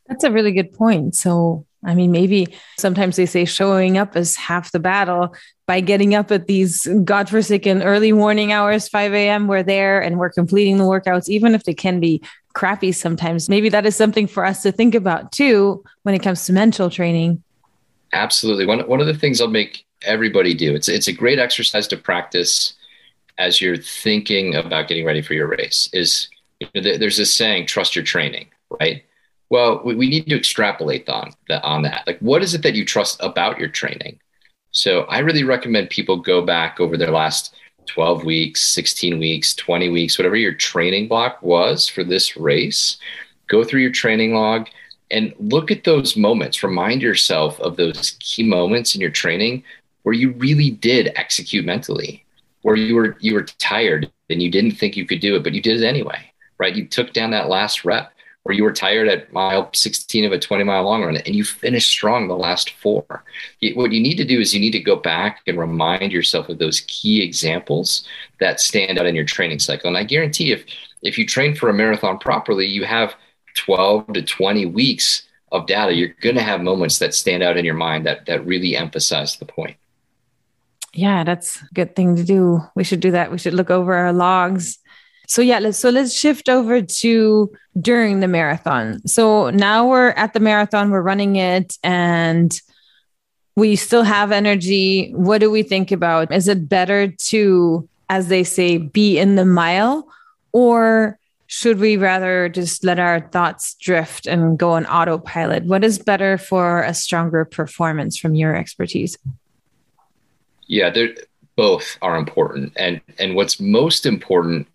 That's 0.07 0.25
a 0.25 0.31
really 0.31 0.51
good 0.51 0.73
point. 0.73 1.15
So, 1.15 1.65
I 1.85 1.95
mean, 1.95 2.11
maybe 2.11 2.53
sometimes 2.77 3.15
they 3.15 3.25
say 3.25 3.45
showing 3.45 3.97
up 3.97 4.17
is 4.17 4.35
half 4.35 4.73
the 4.73 4.79
battle. 4.79 5.33
By 5.65 5.79
getting 5.79 6.13
up 6.13 6.29
at 6.29 6.47
these 6.47 6.85
godforsaken 7.05 7.83
early 7.83 8.11
morning 8.11 8.51
hours, 8.51 8.89
5 8.89 9.13
a.m., 9.13 9.47
we're 9.47 9.63
there 9.63 10.01
and 10.01 10.19
we're 10.19 10.29
completing 10.29 10.77
the 10.77 10.83
workouts, 10.83 11.29
even 11.29 11.55
if 11.55 11.63
they 11.63 11.73
can 11.73 12.01
be 12.01 12.21
crappy 12.53 12.91
sometimes. 12.91 13.49
Maybe 13.49 13.69
that 13.69 13.85
is 13.85 13.95
something 13.95 14.27
for 14.27 14.45
us 14.45 14.61
to 14.63 14.71
think 14.71 14.95
about 14.95 15.31
too 15.31 15.83
when 16.03 16.15
it 16.15 16.21
comes 16.21 16.45
to 16.45 16.53
mental 16.53 16.89
training. 16.89 17.43
Absolutely. 18.13 18.65
One, 18.65 18.79
one 18.81 19.01
of 19.01 19.07
the 19.07 19.13
things 19.13 19.41
I'll 19.41 19.47
make 19.47 19.85
everybody 20.03 20.53
do, 20.53 20.75
it's, 20.75 20.87
it's 20.87 21.07
a 21.07 21.13
great 21.13 21.39
exercise 21.39 21.87
to 21.87 21.97
practice 21.97 22.75
as 23.37 23.59
you're 23.59 23.77
thinking 23.77 24.55
about 24.55 24.87
getting 24.87 25.05
ready 25.05 25.21
for 25.21 25.33
your 25.33 25.47
race 25.47 25.89
is 25.93 26.29
you 26.59 26.67
know, 26.75 26.97
there's 26.97 27.17
this 27.17 27.33
saying, 27.33 27.65
trust 27.65 27.95
your 27.95 28.05
training, 28.05 28.47
right? 28.79 29.03
Well, 29.49 29.81
we, 29.83 29.95
we 29.95 30.09
need 30.09 30.27
to 30.27 30.37
extrapolate 30.37 31.09
on 31.09 31.33
that 31.47 31.63
on 31.63 31.81
that. 31.83 32.05
Like 32.05 32.19
what 32.19 32.43
is 32.43 32.53
it 32.53 32.61
that 32.61 32.75
you 32.75 32.85
trust 32.85 33.17
about 33.21 33.59
your 33.59 33.69
training? 33.69 34.19
So 34.71 35.01
I 35.01 35.19
really 35.19 35.43
recommend 35.43 35.89
people 35.89 36.17
go 36.17 36.43
back 36.43 36.79
over 36.79 36.97
their 36.97 37.11
last 37.11 37.55
12 37.87 38.23
weeks, 38.23 38.61
16 38.61 39.19
weeks, 39.19 39.53
20 39.55 39.89
weeks, 39.89 40.17
whatever 40.17 40.35
your 40.35 40.53
training 40.53 41.07
block 41.07 41.41
was 41.41 41.87
for 41.87 42.03
this 42.03 42.37
race. 42.37 42.97
Go 43.47 43.63
through 43.63 43.81
your 43.81 43.91
training 43.91 44.33
log 44.33 44.67
and 45.11 45.33
look 45.39 45.71
at 45.71 45.83
those 45.83 46.15
moments. 46.15 46.63
Remind 46.63 47.01
yourself 47.01 47.59
of 47.59 47.75
those 47.75 48.17
key 48.19 48.43
moments 48.43 48.95
in 48.95 49.01
your 49.01 49.11
training 49.11 49.63
where 50.03 50.15
you 50.15 50.31
really 50.33 50.69
did 50.69 51.11
execute 51.15 51.65
mentally, 51.65 52.23
where 52.61 52.75
you 52.75 52.95
were 52.95 53.17
you 53.19 53.33
were 53.33 53.43
tired 53.43 54.11
and 54.29 54.41
you 54.41 54.49
didn't 54.49 54.71
think 54.71 54.95
you 54.95 55.05
could 55.05 55.19
do 55.19 55.35
it, 55.35 55.43
but 55.43 55.53
you 55.53 55.61
did 55.61 55.81
it 55.81 55.85
anyway, 55.85 56.31
right? 56.57 56.75
You 56.75 56.85
took 56.85 57.13
down 57.13 57.31
that 57.31 57.49
last 57.49 57.85
rep 57.85 58.12
where 58.43 58.55
you 58.55 58.63
were 58.63 58.73
tired 58.73 59.07
at 59.07 59.31
mile 59.31 59.69
16 59.73 60.25
of 60.25 60.31
a 60.31 60.39
20 60.39 60.63
mile 60.63 60.83
long 60.83 61.03
run 61.03 61.17
and 61.17 61.35
you 61.35 61.43
finished 61.43 61.89
strong 61.89 62.27
the 62.27 62.35
last 62.35 62.71
four. 62.71 63.23
What 63.73 63.91
you 63.91 64.01
need 64.01 64.17
to 64.17 64.25
do 64.25 64.39
is 64.39 64.53
you 64.53 64.59
need 64.59 64.71
to 64.71 64.79
go 64.79 64.97
back 64.97 65.41
and 65.47 65.57
remind 65.57 66.11
yourself 66.11 66.49
of 66.49 66.59
those 66.59 66.81
key 66.81 67.23
examples 67.23 68.07
that 68.39 68.59
stand 68.59 68.99
out 68.99 69.05
in 69.05 69.15
your 69.15 69.25
training 69.25 69.59
cycle. 69.59 69.87
And 69.87 69.97
I 69.97 70.03
guarantee 70.03 70.51
if 70.51 70.65
if 71.01 71.17
you 71.17 71.25
train 71.25 71.55
for 71.55 71.69
a 71.69 71.73
marathon 71.73 72.17
properly, 72.17 72.65
you 72.65 72.85
have 72.85 73.15
12 73.55 74.13
to 74.13 74.21
20 74.21 74.65
weeks 74.67 75.23
of 75.51 75.67
data, 75.67 75.93
you're 75.93 76.15
going 76.21 76.35
to 76.35 76.41
have 76.41 76.61
moments 76.61 76.99
that 76.99 77.13
stand 77.13 77.43
out 77.43 77.57
in 77.57 77.65
your 77.65 77.75
mind 77.75 78.05
that 78.05 78.25
that 78.25 78.45
really 78.45 78.75
emphasize 78.75 79.37
the 79.37 79.45
point. 79.45 79.77
Yeah, 80.93 81.23
that's 81.23 81.61
a 81.61 81.67
good 81.73 81.95
thing 81.95 82.15
to 82.15 82.23
do. 82.23 82.61
We 82.75 82.83
should 82.83 82.99
do 82.99 83.11
that. 83.11 83.31
We 83.31 83.37
should 83.37 83.53
look 83.53 83.69
over 83.69 83.93
our 83.93 84.13
logs. 84.13 84.79
So 85.27 85.41
yeah, 85.41 85.59
let's 85.59 85.77
so 85.77 85.89
let's 85.89 86.13
shift 86.13 86.49
over 86.49 86.81
to 86.81 87.51
during 87.79 88.19
the 88.19 88.27
marathon. 88.27 89.05
So 89.07 89.49
now 89.49 89.87
we're 89.87 90.09
at 90.09 90.33
the 90.33 90.39
marathon, 90.39 90.91
we're 90.91 91.01
running 91.01 91.37
it 91.37 91.77
and 91.83 92.59
we 93.55 93.75
still 93.75 94.03
have 94.03 94.31
energy. 94.31 95.11
What 95.15 95.39
do 95.39 95.49
we 95.49 95.63
think 95.63 95.91
about? 95.91 96.31
Is 96.31 96.47
it 96.47 96.67
better 96.67 97.07
to 97.07 97.87
as 98.09 98.27
they 98.27 98.43
say 98.43 98.77
be 98.77 99.17
in 99.17 99.35
the 99.35 99.45
mile 99.45 100.07
or 100.51 101.17
should 101.47 101.79
we 101.79 101.97
rather 101.97 102.49
just 102.49 102.83
let 102.83 102.99
our 102.99 103.29
thoughts 103.29 103.75
drift 103.75 104.25
and 104.25 104.57
go 104.57 104.71
on 104.71 104.85
autopilot? 104.87 105.65
What 105.65 105.83
is 105.83 105.99
better 105.99 106.37
for 106.37 106.81
a 106.81 106.93
stronger 106.93 107.45
performance 107.45 108.17
from 108.17 108.33
your 108.33 108.55
expertise? 108.55 109.17
Yeah, 110.65 110.91
both 111.55 111.97
are 112.01 112.17
important. 112.17 112.73
And 112.75 113.01
and 113.19 113.35
what's 113.35 113.59
most 113.59 114.05
important 114.05 114.67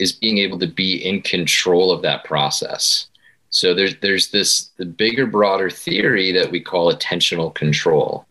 is 0.00 0.12
being 0.12 0.38
able 0.38 0.58
to 0.58 0.66
be 0.66 0.96
in 0.96 1.20
control 1.22 1.92
of 1.92 2.02
that 2.02 2.24
process. 2.24 3.06
So 3.50 3.74
there's 3.74 3.96
there's 4.00 4.30
this 4.30 4.70
the 4.78 4.86
bigger 4.86 5.26
broader 5.26 5.70
theory 5.70 6.32
that 6.32 6.50
we 6.50 6.60
call 6.60 6.92
attentional 6.92 7.54
control. 7.54 8.26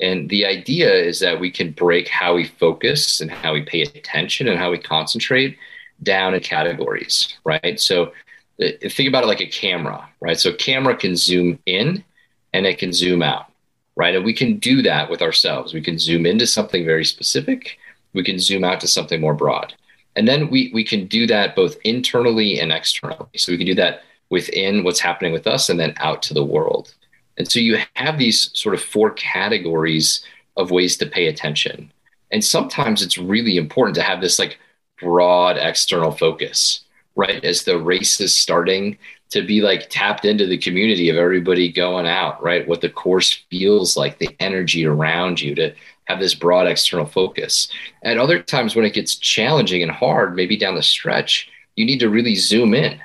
And 0.00 0.30
the 0.30 0.46
idea 0.46 0.92
is 0.92 1.20
that 1.20 1.38
we 1.38 1.50
can 1.50 1.72
break 1.72 2.08
how 2.08 2.34
we 2.34 2.46
focus 2.46 3.20
and 3.20 3.30
how 3.30 3.52
we 3.52 3.62
pay 3.62 3.82
attention 3.82 4.48
and 4.48 4.58
how 4.58 4.70
we 4.70 4.78
concentrate 4.78 5.58
down 6.02 6.32
in 6.32 6.40
categories, 6.40 7.36
right? 7.44 7.78
So 7.78 8.12
uh, 8.62 8.68
think 8.88 9.10
about 9.10 9.24
it 9.24 9.26
like 9.26 9.42
a 9.42 9.46
camera, 9.46 10.08
right? 10.20 10.40
So 10.40 10.50
a 10.50 10.54
camera 10.56 10.96
can 10.96 11.16
zoom 11.16 11.58
in 11.66 12.02
and 12.54 12.64
it 12.64 12.78
can 12.78 12.94
zoom 12.94 13.22
out, 13.22 13.52
right? 13.94 14.14
And 14.14 14.24
we 14.24 14.32
can 14.32 14.58
do 14.58 14.80
that 14.82 15.10
with 15.10 15.20
ourselves. 15.20 15.74
We 15.74 15.82
can 15.82 15.98
zoom 15.98 16.24
into 16.24 16.46
something 16.46 16.86
very 16.86 17.04
specific. 17.04 17.76
We 18.14 18.24
can 18.24 18.38
zoom 18.38 18.64
out 18.64 18.80
to 18.80 18.88
something 18.88 19.20
more 19.20 19.34
broad. 19.34 19.74
And 20.20 20.28
then 20.28 20.50
we, 20.50 20.70
we 20.74 20.84
can 20.84 21.06
do 21.06 21.26
that 21.28 21.56
both 21.56 21.78
internally 21.82 22.60
and 22.60 22.70
externally. 22.70 23.30
So 23.38 23.52
we 23.52 23.56
can 23.56 23.66
do 23.66 23.74
that 23.76 24.02
within 24.28 24.84
what's 24.84 25.00
happening 25.00 25.32
with 25.32 25.46
us 25.46 25.70
and 25.70 25.80
then 25.80 25.94
out 25.96 26.20
to 26.24 26.34
the 26.34 26.44
world. 26.44 26.92
And 27.38 27.50
so 27.50 27.58
you 27.58 27.78
have 27.96 28.18
these 28.18 28.50
sort 28.52 28.74
of 28.74 28.82
four 28.82 29.12
categories 29.12 30.22
of 30.58 30.70
ways 30.70 30.98
to 30.98 31.06
pay 31.06 31.28
attention. 31.28 31.90
And 32.30 32.44
sometimes 32.44 33.00
it's 33.00 33.16
really 33.16 33.56
important 33.56 33.94
to 33.94 34.02
have 34.02 34.20
this 34.20 34.38
like 34.38 34.58
broad 35.00 35.56
external 35.56 36.10
focus, 36.10 36.80
right? 37.16 37.42
As 37.42 37.64
the 37.64 37.78
race 37.78 38.20
is 38.20 38.36
starting 38.36 38.98
to 39.30 39.40
be 39.40 39.62
like 39.62 39.88
tapped 39.88 40.26
into 40.26 40.44
the 40.44 40.58
community 40.58 41.08
of 41.08 41.16
everybody 41.16 41.72
going 41.72 42.06
out, 42.06 42.42
right? 42.42 42.68
What 42.68 42.82
the 42.82 42.90
course 42.90 43.42
feels 43.48 43.96
like, 43.96 44.18
the 44.18 44.36
energy 44.38 44.84
around 44.84 45.40
you 45.40 45.54
to 45.54 45.74
have 46.10 46.20
this 46.20 46.34
broad 46.34 46.66
external 46.66 47.06
focus. 47.06 47.68
At 48.02 48.18
other 48.18 48.42
times 48.42 48.76
when 48.76 48.84
it 48.84 48.94
gets 48.94 49.14
challenging 49.14 49.82
and 49.82 49.90
hard, 49.90 50.36
maybe 50.36 50.56
down 50.56 50.74
the 50.74 50.82
stretch, 50.82 51.48
you 51.76 51.86
need 51.86 52.00
to 52.00 52.10
really 52.10 52.34
zoom 52.34 52.74
in, 52.74 53.00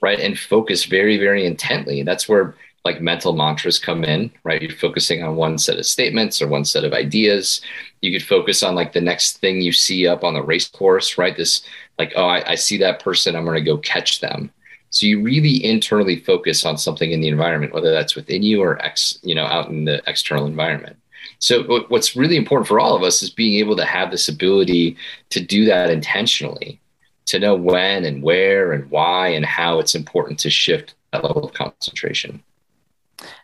right? 0.00 0.20
And 0.20 0.38
focus 0.38 0.84
very, 0.84 1.18
very 1.18 1.46
intently. 1.46 2.02
That's 2.02 2.28
where 2.28 2.54
like 2.84 3.00
mental 3.00 3.34
mantras 3.34 3.78
come 3.78 4.04
in, 4.04 4.30
right? 4.42 4.62
You're 4.62 4.76
focusing 4.76 5.22
on 5.22 5.36
one 5.36 5.58
set 5.58 5.78
of 5.78 5.84
statements 5.84 6.40
or 6.40 6.48
one 6.48 6.64
set 6.64 6.84
of 6.84 6.92
ideas. 6.92 7.60
You 8.00 8.12
could 8.12 8.26
focus 8.26 8.62
on 8.62 8.74
like 8.74 8.92
the 8.92 9.00
next 9.00 9.38
thing 9.38 9.60
you 9.60 9.72
see 9.72 10.06
up 10.06 10.24
on 10.24 10.34
the 10.34 10.42
race 10.42 10.68
course, 10.68 11.18
right? 11.18 11.36
This 11.36 11.62
like, 11.98 12.12
oh, 12.16 12.26
I, 12.26 12.52
I 12.52 12.54
see 12.54 12.78
that 12.78 13.02
person, 13.02 13.36
I'm 13.36 13.44
going 13.44 13.56
to 13.56 13.70
go 13.70 13.76
catch 13.78 14.20
them. 14.20 14.50
So 14.88 15.06
you 15.06 15.22
really 15.22 15.64
internally 15.64 16.16
focus 16.16 16.64
on 16.64 16.76
something 16.76 17.12
in 17.12 17.20
the 17.20 17.28
environment, 17.28 17.72
whether 17.72 17.92
that's 17.92 18.16
within 18.16 18.42
you 18.42 18.62
or 18.62 18.82
ex, 18.84 19.18
you 19.22 19.34
know, 19.34 19.44
out 19.44 19.68
in 19.68 19.84
the 19.84 20.02
external 20.06 20.46
environment. 20.46 20.96
So 21.38 21.84
what's 21.88 22.16
really 22.16 22.36
important 22.36 22.68
for 22.68 22.78
all 22.78 22.94
of 22.94 23.02
us 23.02 23.22
is 23.22 23.30
being 23.30 23.58
able 23.58 23.76
to 23.76 23.84
have 23.84 24.10
this 24.10 24.28
ability 24.28 24.96
to 25.30 25.40
do 25.40 25.64
that 25.66 25.90
intentionally, 25.90 26.80
to 27.26 27.38
know 27.38 27.54
when 27.54 28.04
and 28.04 28.22
where 28.22 28.72
and 28.72 28.90
why 28.90 29.28
and 29.28 29.44
how 29.44 29.78
it's 29.78 29.94
important 29.94 30.38
to 30.40 30.50
shift 30.50 30.94
that 31.12 31.24
level 31.24 31.44
of 31.44 31.52
concentration. 31.54 32.42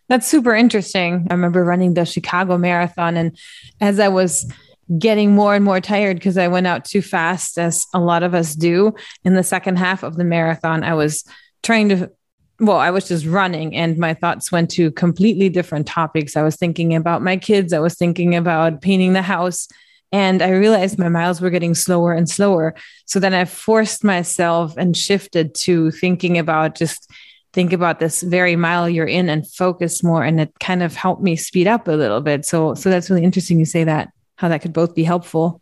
That's 0.09 0.27
super 0.27 0.55
interesting. 0.55 1.27
I 1.31 1.35
remember 1.35 1.65
running 1.65 1.95
the 1.95 2.05
Chicago 2.05 2.57
Marathon, 2.59 3.17
and 3.17 3.37
as 3.81 3.99
I 3.99 4.09
was 4.09 4.51
getting 4.99 5.35
more 5.35 5.55
and 5.55 5.65
more 5.65 5.81
tired 5.81 6.17
because 6.17 6.39
I 6.39 6.47
went 6.47 6.67
out 6.67 6.85
too 6.85 7.03
fast, 7.03 7.59
as 7.59 7.87
a 7.93 7.99
lot 7.99 8.23
of 8.23 8.35
us 8.35 8.55
do 8.55 8.95
in 9.25 9.35
the 9.35 9.43
second 9.43 9.79
half 9.79 10.05
of 10.05 10.17
the 10.17 10.25
marathon, 10.25 10.85
I 10.85 10.95
was 10.95 11.25
trying 11.63 11.89
to. 11.89 12.11
Well, 12.59 12.79
I 12.79 12.91
was 12.91 13.09
just 13.09 13.27
running 13.27 13.77
and 13.77 13.99
my 13.99 14.15
thoughts 14.15 14.51
went 14.51 14.71
to 14.73 14.91
completely 14.93 15.49
different 15.49 15.87
topics. 15.87 16.37
I 16.37 16.43
was 16.43 16.57
thinking 16.57 16.95
about 16.95 17.23
my 17.23 17.37
kids. 17.37 17.73
I 17.73 17.81
was 17.81 17.95
thinking 17.95 18.35
about 18.35 18.81
painting 18.81 19.13
the 19.13 19.23
house. 19.23 19.69
And 20.13 20.41
I 20.41 20.51
realized 20.51 20.99
my 20.99 21.09
miles 21.09 21.41
were 21.41 21.51
getting 21.51 21.75
slower 21.75 22.13
and 22.13 22.29
slower. 22.29 22.75
So 23.05 23.21
then 23.21 23.35
I 23.35 23.45
forced 23.45 24.05
myself 24.05 24.77
and 24.77 24.97
shifted 24.97 25.55
to 25.57 25.91
thinking 25.91 26.39
about 26.39 26.77
just 26.77 27.11
think 27.57 27.73
about 27.73 28.01
this 28.01 28.21
very 28.23 28.55
mile 28.55 28.87
you're 28.87 29.07
in 29.07 29.31
and 29.31 29.49
focus 29.49 30.03
more 30.03 30.23
and 30.23 30.39
it 30.39 30.53
kind 30.61 30.83
of 30.83 30.95
helped 30.95 31.23
me 31.23 31.35
speed 31.37 31.67
up 31.67 31.89
a 31.89 31.93
little 31.93 32.21
bit 32.21 32.45
so 32.45 32.75
so 32.75 32.91
that's 32.91 33.09
really 33.09 33.25
interesting 33.25 33.59
you 33.59 33.65
say 33.65 33.83
that 33.83 34.11
how 34.37 34.47
that 34.47 34.61
could 34.61 34.75
both 34.75 34.95
be 34.95 35.03
helpful 35.03 35.59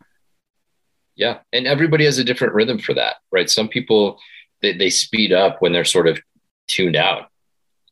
yeah 1.15 1.39
and 1.53 1.69
everybody 1.69 2.05
has 2.05 2.19
a 2.19 2.25
different 2.25 2.53
rhythm 2.53 2.81
for 2.81 2.95
that 2.95 3.15
right 3.31 3.49
some 3.49 3.69
people 3.69 4.19
they, 4.61 4.73
they 4.73 4.91
speed 4.91 5.33
up 5.33 5.63
when 5.63 5.73
they're 5.73 5.85
sort 5.85 6.09
of 6.09 6.19
tuned 6.67 6.97
out 6.97 7.29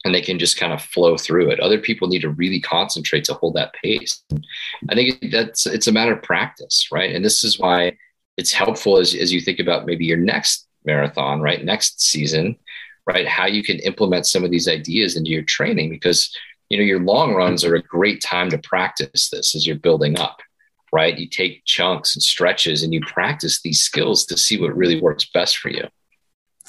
and 0.04 0.14
they 0.14 0.20
can 0.20 0.38
just 0.38 0.56
kind 0.56 0.72
of 0.72 0.82
flow 0.82 1.16
through 1.16 1.50
it 1.50 1.60
other 1.60 1.78
people 1.78 2.08
need 2.08 2.22
to 2.22 2.30
really 2.30 2.60
concentrate 2.60 3.24
to 3.24 3.34
hold 3.34 3.54
that 3.54 3.72
pace 3.74 4.24
i 4.88 4.94
think 4.94 5.30
that's 5.30 5.66
it's 5.66 5.86
a 5.86 5.92
matter 5.92 6.12
of 6.12 6.22
practice 6.22 6.88
right 6.92 7.14
and 7.14 7.24
this 7.24 7.44
is 7.44 7.58
why 7.58 7.96
it's 8.38 8.52
helpful 8.52 8.96
as, 8.98 9.14
as 9.14 9.32
you 9.32 9.40
think 9.40 9.58
about 9.58 9.86
maybe 9.86 10.04
your 10.04 10.16
next 10.16 10.66
marathon 10.84 11.40
right 11.40 11.64
next 11.64 12.00
season 12.00 12.56
right? 13.06 13.26
How 13.26 13.46
you 13.46 13.62
can 13.62 13.78
implement 13.80 14.26
some 14.26 14.44
of 14.44 14.50
these 14.50 14.68
ideas 14.68 15.16
into 15.16 15.30
your 15.30 15.42
training 15.42 15.90
because 15.90 16.34
you 16.68 16.78
know 16.78 16.84
your 16.84 17.00
long 17.00 17.34
runs 17.34 17.64
are 17.64 17.74
a 17.74 17.82
great 17.82 18.22
time 18.22 18.50
to 18.50 18.58
practice 18.58 19.28
this 19.30 19.54
as 19.54 19.66
you're 19.66 19.76
building 19.76 20.18
up, 20.18 20.40
right? 20.92 21.18
You 21.18 21.28
take 21.28 21.64
chunks 21.64 22.14
and 22.14 22.22
stretches 22.22 22.82
and 22.82 22.92
you 22.92 23.00
practice 23.00 23.60
these 23.60 23.80
skills 23.80 24.24
to 24.26 24.38
see 24.38 24.60
what 24.60 24.76
really 24.76 25.00
works 25.00 25.28
best 25.32 25.58
for 25.58 25.68
you. 25.68 25.86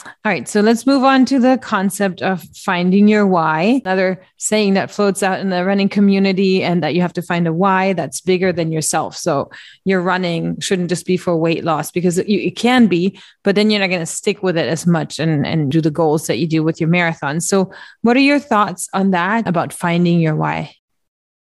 All 0.06 0.32
right, 0.32 0.48
so 0.48 0.62
let's 0.62 0.86
move 0.86 1.04
on 1.04 1.24
to 1.26 1.40
the 1.40 1.58
concept 1.62 2.22
of 2.22 2.44
finding 2.56 3.08
your 3.08 3.26
why. 3.28 3.82
Another 3.86 4.22
saying 4.38 4.74
that 4.74 4.92
floats 4.92 5.22
out 5.22 5.40
in 5.40 5.50
the 5.50 5.64
running 5.64 5.88
community, 5.88 6.64
and 6.64 6.84
that 6.84 6.96
you 6.96 7.02
have 7.02 7.14
to 7.14 7.22
find 7.22 7.48
a 7.48 7.54
why 7.54 7.94
that's 7.94 8.20
bigger 8.20 8.52
than 8.52 8.72
yourself. 8.72 9.16
So 9.16 9.50
your 9.86 10.02
running 10.02 10.60
shouldn't 10.60 10.90
just 10.90 11.06
be 11.06 11.16
for 11.16 11.38
weight 11.38 11.64
loss 11.64 11.92
because 11.92 12.18
it, 12.18 12.28
it 12.28 12.56
can 12.56 12.88
be, 12.88 13.20
but 13.44 13.56
then 13.56 13.70
you're 13.70 13.80
not 13.80 13.88
going 13.88 14.00
to 14.00 14.06
stick 14.06 14.44
with 14.44 14.58
it 14.58 14.68
as 14.68 14.86
much 14.88 15.20
and, 15.20 15.46
and 15.46 15.72
do 15.72 15.80
the 15.80 15.92
goals 15.92 16.28
that 16.28 16.38
you 16.38 16.48
do 16.48 16.64
with 16.64 16.82
your 16.82 16.90
marathon. 16.90 17.40
So, 17.40 17.72
what 18.02 18.18
are 18.18 18.22
your 18.22 18.40
thoughts 18.40 18.90
on 18.94 19.12
that 19.12 19.48
about 19.48 19.72
finding 19.72 20.20
your 20.20 20.36
why? 20.36 20.76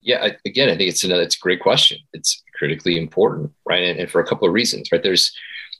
Yeah, 0.01 0.29
again, 0.45 0.69
I 0.69 0.75
think 0.75 0.89
it's 0.89 1.03
another 1.03 1.23
it's 1.23 1.37
a 1.37 1.39
great 1.39 1.61
question. 1.61 1.99
It's 2.13 2.43
critically 2.55 2.97
important, 2.97 3.51
right? 3.65 3.83
And, 3.83 3.99
and 3.99 4.09
for 4.09 4.19
a 4.19 4.27
couple 4.27 4.47
of 4.47 4.53
reasons, 4.53 4.91
right? 4.91 5.01
There's 5.01 5.31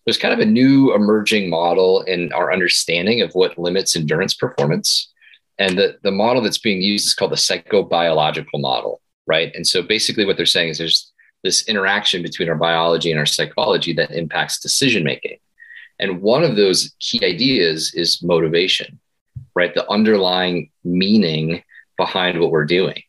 there's 0.06 0.18
kind 0.18 0.34
of 0.34 0.40
a 0.40 0.46
new 0.46 0.94
emerging 0.96 1.50
model 1.50 2.02
in 2.02 2.32
our 2.34 2.52
understanding 2.52 3.22
of 3.22 3.34
what 3.34 3.58
limits 3.58 3.96
endurance 3.96 4.34
performance. 4.34 5.12
And 5.60 5.78
the, 5.78 5.98
the 6.04 6.12
model 6.12 6.42
that's 6.42 6.58
being 6.58 6.82
used 6.82 7.06
is 7.06 7.14
called 7.14 7.32
the 7.32 7.36
psychobiological 7.36 8.60
model, 8.60 9.02
right? 9.28 9.52
And 9.54 9.66
so 9.66 9.84
basically 9.84 10.26
what 10.26 10.38
they're 10.38 10.46
saying 10.46 10.70
is 10.70 10.78
there's 10.80 11.12
this 11.44 11.68
interaction 11.68 12.22
between 12.24 12.50
our 12.50 12.56
biology 12.56 13.12
and 13.12 13.20
our 13.20 13.26
psychology 13.26 13.94
that 13.94 14.12
impacts 14.12 14.60
decision 14.60 15.04
making. 15.04 15.38
And 16.00 16.22
one 16.22 16.44
of 16.44 16.56
those 16.56 16.94
key 17.00 17.24
ideas 17.24 17.94
is 17.94 18.24
motivation. 18.24 19.00
right? 19.56 19.74
The 19.74 19.90
underlying 19.90 20.72
meaning 20.84 21.64
behind 21.98 22.40
what 22.40 22.52
we're 22.52 22.66
doing, 22.66 23.04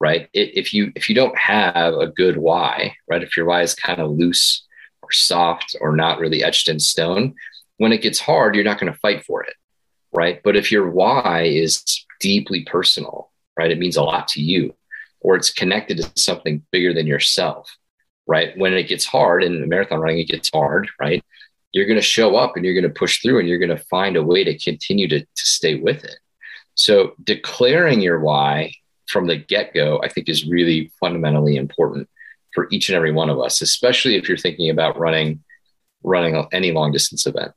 right? 0.00 0.28
If 0.32 0.72
you 0.72 0.92
if 0.94 1.08
you 1.08 1.14
don't 1.14 1.36
have 1.36 1.94
a 1.94 2.06
good 2.06 2.36
why, 2.36 2.94
right? 3.08 3.22
If 3.22 3.36
your 3.36 3.46
why 3.46 3.62
is 3.62 3.74
kind 3.74 4.00
of 4.00 4.10
loose 4.10 4.66
or 5.10 5.12
soft 5.12 5.76
or 5.80 5.94
not 5.94 6.18
really 6.18 6.42
etched 6.42 6.68
in 6.68 6.78
stone, 6.78 7.34
when 7.78 7.92
it 7.92 8.02
gets 8.02 8.20
hard, 8.20 8.54
you're 8.54 8.64
not 8.64 8.78
going 8.78 8.92
to 8.92 8.98
fight 8.98 9.24
for 9.24 9.42
it, 9.42 9.54
right? 10.12 10.40
But 10.42 10.56
if 10.56 10.70
your 10.70 10.88
why 10.90 11.42
is 11.42 12.04
deeply 12.20 12.64
personal, 12.64 13.30
right? 13.56 13.70
It 13.70 13.78
means 13.78 13.96
a 13.96 14.02
lot 14.02 14.28
to 14.28 14.42
you, 14.42 14.74
or 15.20 15.36
it's 15.36 15.52
connected 15.52 15.98
to 15.98 16.10
something 16.14 16.64
bigger 16.70 16.94
than 16.94 17.06
yourself, 17.06 17.76
right? 18.26 18.56
When 18.56 18.74
it 18.74 18.84
gets 18.84 19.04
hard 19.04 19.42
in 19.42 19.68
marathon 19.68 20.00
running, 20.00 20.20
it 20.20 20.28
gets 20.28 20.50
hard, 20.52 20.88
right? 21.00 21.24
You're 21.72 21.86
going 21.86 21.98
to 21.98 22.02
show 22.02 22.36
up 22.36 22.56
and 22.56 22.64
you're 22.64 22.74
going 22.74 22.92
to 22.92 22.98
push 22.98 23.22
through 23.22 23.40
and 23.40 23.48
you're 23.48 23.58
going 23.58 23.76
to 23.76 23.84
find 23.84 24.16
a 24.16 24.22
way 24.22 24.44
to 24.44 24.58
continue 24.58 25.08
to, 25.08 25.20
to 25.20 25.26
stay 25.34 25.76
with 25.76 26.04
it. 26.04 26.16
So 26.74 27.14
declaring 27.22 28.00
your 28.00 28.20
why 28.20 28.72
from 29.08 29.26
the 29.26 29.36
get 29.36 29.74
go, 29.74 30.00
I 30.02 30.08
think 30.08 30.28
is 30.28 30.46
really 30.46 30.92
fundamentally 31.00 31.56
important 31.56 32.08
for 32.52 32.68
each 32.70 32.88
and 32.88 32.96
every 32.96 33.12
one 33.12 33.30
of 33.30 33.40
us, 33.40 33.60
especially 33.60 34.16
if 34.16 34.28
you're 34.28 34.38
thinking 34.38 34.70
about 34.70 34.98
running 34.98 35.42
running 36.02 36.46
any 36.52 36.72
long 36.72 36.92
distance 36.92 37.26
event. 37.26 37.52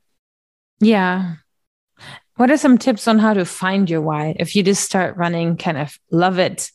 Yeah. 0.80 1.36
What 2.36 2.50
are 2.50 2.56
some 2.56 2.78
tips 2.78 3.06
on 3.06 3.18
how 3.18 3.34
to 3.34 3.44
find 3.44 3.88
your 3.88 4.00
why? 4.00 4.36
If 4.38 4.56
you 4.56 4.62
just 4.62 4.84
start 4.84 5.16
running, 5.16 5.56
kind 5.56 5.78
of 5.78 5.98
love 6.10 6.38
it, 6.38 6.70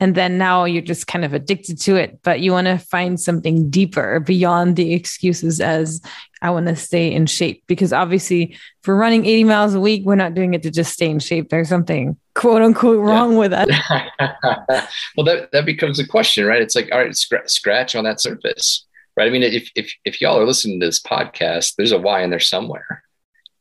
and 0.00 0.14
then 0.14 0.38
now 0.38 0.64
you're 0.64 0.82
just 0.82 1.06
kind 1.06 1.24
of 1.24 1.34
addicted 1.34 1.80
to 1.82 1.96
it, 1.96 2.18
but 2.22 2.40
you 2.40 2.50
want 2.50 2.66
to 2.66 2.78
find 2.78 3.18
something 3.18 3.70
deeper 3.70 4.18
beyond 4.18 4.74
the 4.74 4.92
excuses 4.92 5.60
as 5.60 6.02
I 6.42 6.50
want 6.50 6.66
to 6.66 6.74
stay 6.74 7.12
in 7.12 7.26
shape. 7.26 7.62
Because 7.68 7.92
obviously, 7.92 8.52
if 8.52 8.88
we're 8.88 8.96
running 8.96 9.24
80 9.24 9.44
miles 9.44 9.74
a 9.74 9.80
week, 9.80 10.04
we're 10.04 10.16
not 10.16 10.34
doing 10.34 10.52
it 10.52 10.64
to 10.64 10.70
just 10.70 10.92
stay 10.92 11.08
in 11.08 11.20
shape. 11.20 11.48
There's 11.48 11.68
something 11.68 12.18
quote 12.34 12.62
unquote 12.62 12.98
wrong 12.98 13.32
yeah. 13.32 13.38
with 13.38 13.50
that. 13.52 14.88
well, 15.16 15.24
that, 15.24 15.50
that 15.52 15.66
becomes 15.66 15.98
a 15.98 16.06
question, 16.06 16.44
right? 16.46 16.62
It's 16.62 16.74
like, 16.74 16.90
all 16.92 16.98
right, 16.98 17.16
scr- 17.16 17.46
scratch 17.46 17.94
on 17.94 18.04
that 18.04 18.20
surface, 18.20 18.86
right? 19.16 19.28
I 19.28 19.30
mean, 19.30 19.42
if, 19.42 19.70
if, 19.74 19.92
if 20.04 20.20
y'all 20.20 20.38
are 20.38 20.46
listening 20.46 20.80
to 20.80 20.86
this 20.86 21.00
podcast, 21.00 21.76
there's 21.76 21.92
a 21.92 21.98
why 21.98 22.22
in 22.22 22.30
there 22.30 22.40
somewhere 22.40 23.04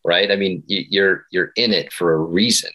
right? 0.04 0.32
I 0.32 0.36
mean, 0.36 0.64
you're 0.68 1.26
you're 1.32 1.52
in 1.56 1.72
it 1.72 1.94
for 1.94 2.14
a 2.14 2.18
reason. 2.18 2.72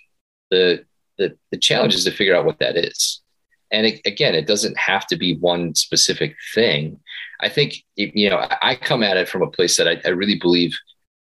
The 0.50 0.84
the 1.18 1.36
the 1.50 1.58
challenge 1.58 1.94
is 1.94 2.04
to 2.04 2.10
figure 2.10 2.36
out 2.36 2.44
what 2.44 2.58
that 2.60 2.76
is. 2.76 3.20
And 3.70 3.86
it, 3.86 4.00
again, 4.06 4.34
it 4.34 4.46
doesn't 4.46 4.78
have 4.78 5.06
to 5.08 5.16
be 5.16 5.36
one 5.36 5.74
specific 5.74 6.36
thing. 6.54 7.00
I 7.40 7.48
think 7.48 7.84
you 7.96 8.30
know 8.30 8.46
I 8.62 8.74
come 8.74 9.02
at 9.02 9.16
it 9.16 9.28
from 9.28 9.42
a 9.42 9.50
place 9.50 9.76
that 9.76 9.88
I, 9.88 10.00
I 10.04 10.10
really 10.10 10.38
believe 10.38 10.76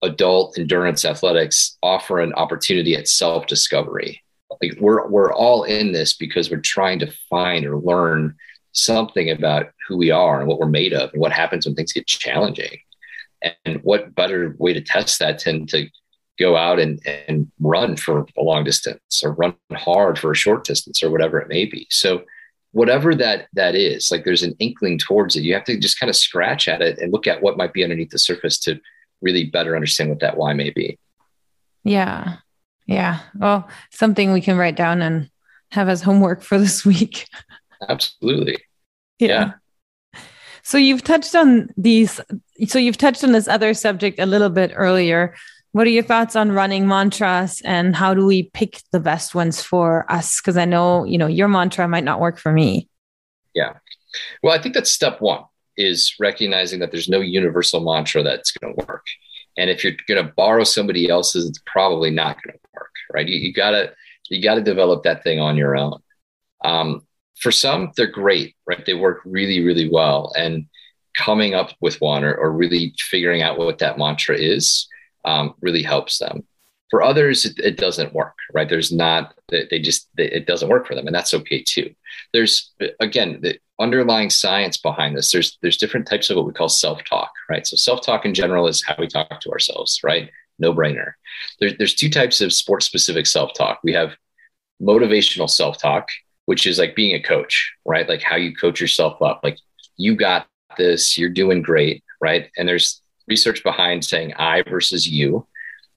adult 0.01 0.57
endurance 0.57 1.05
athletics 1.05 1.77
offer 1.83 2.19
an 2.19 2.33
opportunity 2.33 2.95
at 2.95 3.07
self 3.07 3.47
discovery. 3.47 4.23
Like 4.61 4.77
we're 4.79 5.07
we're 5.07 5.33
all 5.33 5.63
in 5.63 5.91
this 5.91 6.13
because 6.15 6.49
we're 6.49 6.59
trying 6.59 6.99
to 6.99 7.13
find 7.29 7.65
or 7.65 7.77
learn 7.77 8.35
something 8.73 9.29
about 9.29 9.67
who 9.87 9.97
we 9.97 10.11
are 10.11 10.39
and 10.39 10.47
what 10.47 10.59
we're 10.59 10.67
made 10.67 10.93
of 10.93 11.11
and 11.11 11.21
what 11.21 11.31
happens 11.31 11.65
when 11.65 11.75
things 11.75 11.93
get 11.93 12.07
challenging. 12.07 12.79
And 13.65 13.81
what 13.83 14.13
better 14.13 14.55
way 14.59 14.73
to 14.73 14.81
test 14.81 15.17
that 15.19 15.43
than 15.43 15.65
to 15.67 15.87
go 16.39 16.55
out 16.55 16.79
and, 16.79 16.99
and 17.27 17.51
run 17.59 17.95
for 17.95 18.25
a 18.37 18.41
long 18.41 18.63
distance 18.63 19.21
or 19.23 19.33
run 19.33 19.55
hard 19.73 20.17
for 20.19 20.31
a 20.31 20.35
short 20.35 20.63
distance 20.63 21.01
or 21.01 21.09
whatever 21.09 21.39
it 21.39 21.47
may 21.47 21.65
be. 21.65 21.87
So 21.89 22.23
whatever 22.71 23.13
that 23.15 23.47
that 23.53 23.75
is, 23.75 24.11
like 24.11 24.23
there's 24.23 24.43
an 24.43 24.55
inkling 24.59 24.97
towards 24.97 25.35
it. 25.35 25.43
You 25.43 25.53
have 25.53 25.63
to 25.65 25.77
just 25.79 25.99
kind 25.99 26.09
of 26.09 26.15
scratch 26.15 26.67
at 26.67 26.81
it 26.81 26.99
and 26.99 27.11
look 27.11 27.27
at 27.27 27.41
what 27.41 27.57
might 27.57 27.73
be 27.73 27.83
underneath 27.83 28.11
the 28.11 28.19
surface 28.19 28.59
to 28.59 28.79
really 29.21 29.45
better 29.45 29.75
understand 29.75 30.09
what 30.09 30.19
that 30.19 30.37
why 30.37 30.53
may 30.53 30.69
be. 30.69 30.97
Yeah. 31.83 32.37
Yeah. 32.85 33.19
Well, 33.35 33.69
something 33.91 34.31
we 34.31 34.41
can 34.41 34.57
write 34.57 34.75
down 34.75 35.01
and 35.01 35.29
have 35.71 35.89
as 35.89 36.01
homework 36.01 36.41
for 36.41 36.57
this 36.57 36.85
week. 36.85 37.27
Absolutely. 37.87 38.57
yeah. 39.19 39.27
yeah. 39.27 39.51
So 40.63 40.77
you've 40.77 41.03
touched 41.03 41.35
on 41.35 41.69
these. 41.75 42.19
So 42.67 42.77
you've 42.77 42.97
touched 42.97 43.23
on 43.23 43.31
this 43.31 43.47
other 43.47 43.73
subject 43.73 44.19
a 44.19 44.25
little 44.25 44.49
bit 44.49 44.71
earlier. 44.75 45.33
What 45.71 45.87
are 45.87 45.91
your 45.91 46.03
thoughts 46.03 46.35
on 46.35 46.51
running 46.51 46.87
mantras 46.87 47.61
and 47.63 47.95
how 47.95 48.13
do 48.13 48.25
we 48.25 48.43
pick 48.43 48.81
the 48.91 48.99
best 48.99 49.33
ones 49.33 49.61
for 49.61 50.05
us? 50.11 50.39
Because 50.39 50.57
I 50.57 50.65
know 50.65 51.03
you 51.05 51.17
know 51.17 51.27
your 51.27 51.47
mantra 51.47 51.87
might 51.87 52.03
not 52.03 52.19
work 52.19 52.37
for 52.37 52.51
me. 52.51 52.89
Yeah. 53.53 53.73
Well, 54.43 54.53
I 54.53 54.61
think 54.61 54.75
that's 54.75 54.91
step 54.91 55.21
one 55.21 55.43
is 55.77 56.13
recognizing 56.19 56.79
that 56.79 56.91
there's 56.91 57.09
no 57.09 57.21
universal 57.21 57.79
mantra 57.79 58.21
that's 58.21 58.51
going 58.51 58.75
to 58.75 58.85
work. 58.85 59.05
And 59.57 59.69
if 59.69 59.83
you're 59.83 59.93
going 60.07 60.25
to 60.25 60.33
borrow 60.35 60.63
somebody 60.63 61.09
else's, 61.09 61.49
it's 61.49 61.61
probably 61.65 62.09
not 62.09 62.37
going 62.43 62.53
to 62.53 62.69
work, 62.73 62.91
right? 63.13 63.27
You, 63.27 63.37
you 63.37 63.53
gotta 63.53 63.93
you 64.29 64.41
gotta 64.41 64.61
develop 64.61 65.03
that 65.03 65.23
thing 65.23 65.39
on 65.39 65.57
your 65.57 65.75
own. 65.75 65.99
Um, 66.63 67.05
for 67.39 67.51
some, 67.51 67.91
they're 67.97 68.07
great, 68.07 68.55
right? 68.65 68.85
They 68.85 68.93
work 68.93 69.21
really, 69.25 69.63
really 69.63 69.89
well. 69.89 70.31
And 70.37 70.67
coming 71.17 71.53
up 71.53 71.71
with 71.81 71.99
one 71.99 72.23
or, 72.23 72.33
or 72.33 72.51
really 72.51 72.93
figuring 72.97 73.41
out 73.41 73.57
what 73.57 73.79
that 73.79 73.97
mantra 73.97 74.37
is 74.37 74.87
um, 75.25 75.55
really 75.59 75.83
helps 75.83 76.19
them. 76.19 76.43
For 76.91 77.01
others, 77.01 77.45
it, 77.45 77.57
it, 77.57 77.77
doesn't 77.77 78.13
work, 78.13 78.35
right? 78.53 78.69
There's 78.69 78.91
not, 78.91 79.33
they 79.49 79.79
just, 79.79 80.09
it 80.17 80.45
doesn't 80.45 80.69
work 80.69 80.85
for 80.85 80.93
them. 80.93 81.07
And 81.07 81.15
that's 81.15 81.33
okay 81.33 81.63
too. 81.65 81.95
There's, 82.33 82.73
again, 82.99 83.39
the 83.41 83.57
underlying 83.79 84.29
science 84.29 84.77
behind 84.77 85.17
this. 85.17 85.31
There's, 85.31 85.57
there's 85.61 85.77
different 85.77 86.07
types 86.07 86.29
of 86.29 86.35
what 86.35 86.45
we 86.45 86.53
call 86.53 86.69
self 86.69 87.01
talk, 87.05 87.31
right? 87.49 87.65
So 87.65 87.75
self 87.75 88.01
talk 88.01 88.25
in 88.25 88.33
general 88.33 88.67
is 88.67 88.83
how 88.85 88.95
we 88.99 89.07
talk 89.07 89.39
to 89.41 89.51
ourselves, 89.51 90.01
right? 90.03 90.29
No 90.59 90.73
brainer. 90.73 91.13
There's, 91.59 91.77
there's 91.77 91.95
two 91.95 92.09
types 92.09 92.41
of 92.41 92.53
sports 92.53 92.85
specific 92.85 93.25
self 93.25 93.53
talk. 93.53 93.79
We 93.83 93.93
have 93.93 94.11
motivational 94.81 95.49
self 95.49 95.77
talk, 95.77 96.09
which 96.45 96.67
is 96.67 96.77
like 96.77 96.95
being 96.95 97.15
a 97.15 97.23
coach, 97.23 97.73
right? 97.85 98.07
Like 98.07 98.21
how 98.21 98.35
you 98.35 98.53
coach 98.53 98.81
yourself 98.81 99.21
up. 99.21 99.41
Like 99.43 99.57
you 99.97 100.15
got 100.15 100.47
this, 100.77 101.17
you're 101.17 101.29
doing 101.29 101.61
great, 101.61 102.03
right? 102.19 102.49
And 102.57 102.67
there's 102.67 103.01
research 103.27 103.63
behind 103.63 104.03
saying 104.03 104.33
I 104.33 104.61
versus 104.63 105.07
you. 105.07 105.47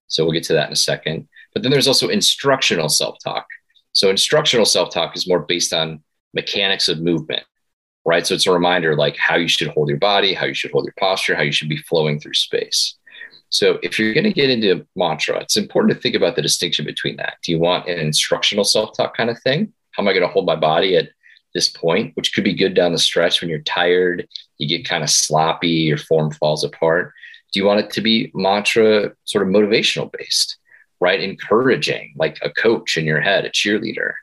So 0.08 0.24
we'll 0.24 0.32
get 0.32 0.44
to 0.44 0.52
that 0.54 0.68
in 0.68 0.72
a 0.72 0.76
second. 0.76 1.28
But 1.52 1.62
then 1.62 1.70
there's 1.70 1.88
also 1.88 2.08
instructional 2.08 2.88
self 2.88 3.16
talk. 3.22 3.46
So 3.92 4.10
instructional 4.10 4.66
self 4.66 4.92
talk 4.92 5.16
is 5.16 5.28
more 5.28 5.40
based 5.40 5.72
on 5.72 6.02
mechanics 6.32 6.88
of 6.88 7.00
movement, 7.00 7.44
right? 8.04 8.26
So 8.26 8.34
it's 8.34 8.46
a 8.46 8.52
reminder 8.52 8.96
like 8.96 9.16
how 9.16 9.36
you 9.36 9.48
should 9.48 9.68
hold 9.68 9.88
your 9.88 9.98
body, 9.98 10.34
how 10.34 10.46
you 10.46 10.54
should 10.54 10.72
hold 10.72 10.84
your 10.84 10.94
posture, 10.98 11.36
how 11.36 11.42
you 11.42 11.52
should 11.52 11.68
be 11.68 11.76
flowing 11.76 12.18
through 12.18 12.34
space. 12.34 12.96
So 13.50 13.78
if 13.84 13.98
you're 13.98 14.14
going 14.14 14.24
to 14.24 14.32
get 14.32 14.50
into 14.50 14.84
mantra, 14.96 15.38
it's 15.40 15.56
important 15.56 15.94
to 15.94 16.00
think 16.00 16.16
about 16.16 16.34
the 16.34 16.42
distinction 16.42 16.84
between 16.84 17.16
that. 17.16 17.36
Do 17.44 17.52
you 17.52 17.60
want 17.60 17.88
an 17.88 18.00
instructional 18.00 18.64
self 18.64 18.96
talk 18.96 19.16
kind 19.16 19.30
of 19.30 19.40
thing? 19.42 19.72
how 19.94 20.02
am 20.02 20.08
I 20.08 20.12
going 20.12 20.26
to 20.26 20.32
hold 20.32 20.46
my 20.46 20.56
body 20.56 20.96
at 20.96 21.10
this 21.54 21.68
point, 21.68 22.16
which 22.16 22.34
could 22.34 22.44
be 22.44 22.54
good 22.54 22.74
down 22.74 22.92
the 22.92 22.98
stretch 22.98 23.40
when 23.40 23.48
you're 23.48 23.60
tired, 23.60 24.26
you 24.58 24.68
get 24.68 24.88
kind 24.88 25.04
of 25.04 25.10
sloppy, 25.10 25.68
your 25.68 25.98
form 25.98 26.32
falls 26.32 26.64
apart. 26.64 27.12
Do 27.54 27.60
you 27.60 27.66
want 27.66 27.80
it 27.80 27.90
to 27.90 28.00
be 28.00 28.32
mantra 28.34 29.12
sort 29.26 29.46
of 29.46 29.54
motivational 29.54 30.10
based, 30.10 30.58
right? 31.00 31.20
Encouraging, 31.20 32.12
like 32.16 32.38
a 32.42 32.50
coach 32.50 32.98
in 32.98 33.04
your 33.04 33.20
head, 33.20 33.44
a 33.44 33.50
cheerleader. 33.50 34.14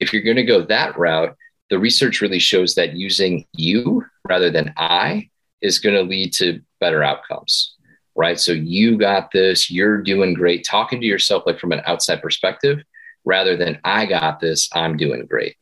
If 0.00 0.14
you're 0.14 0.22
going 0.22 0.36
to 0.36 0.44
go 0.44 0.62
that 0.62 0.98
route, 0.98 1.36
the 1.68 1.78
research 1.78 2.22
really 2.22 2.38
shows 2.38 2.74
that 2.76 2.94
using 2.94 3.44
you 3.52 4.06
rather 4.26 4.50
than 4.50 4.72
I 4.78 5.28
is 5.60 5.78
going 5.78 5.94
to 5.94 6.02
lead 6.02 6.32
to 6.34 6.62
better 6.80 7.04
outcomes, 7.04 7.76
right? 8.16 8.40
So 8.40 8.52
you 8.52 8.96
got 8.96 9.30
this, 9.30 9.70
you're 9.70 10.00
doing 10.00 10.32
great, 10.32 10.64
talking 10.64 11.02
to 11.02 11.06
yourself 11.06 11.42
like 11.44 11.60
from 11.60 11.72
an 11.72 11.82
outside 11.84 12.22
perspective 12.22 12.82
rather 13.26 13.58
than 13.58 13.78
I 13.84 14.06
got 14.06 14.40
this, 14.40 14.70
I'm 14.72 14.96
doing 14.96 15.26
great. 15.26 15.56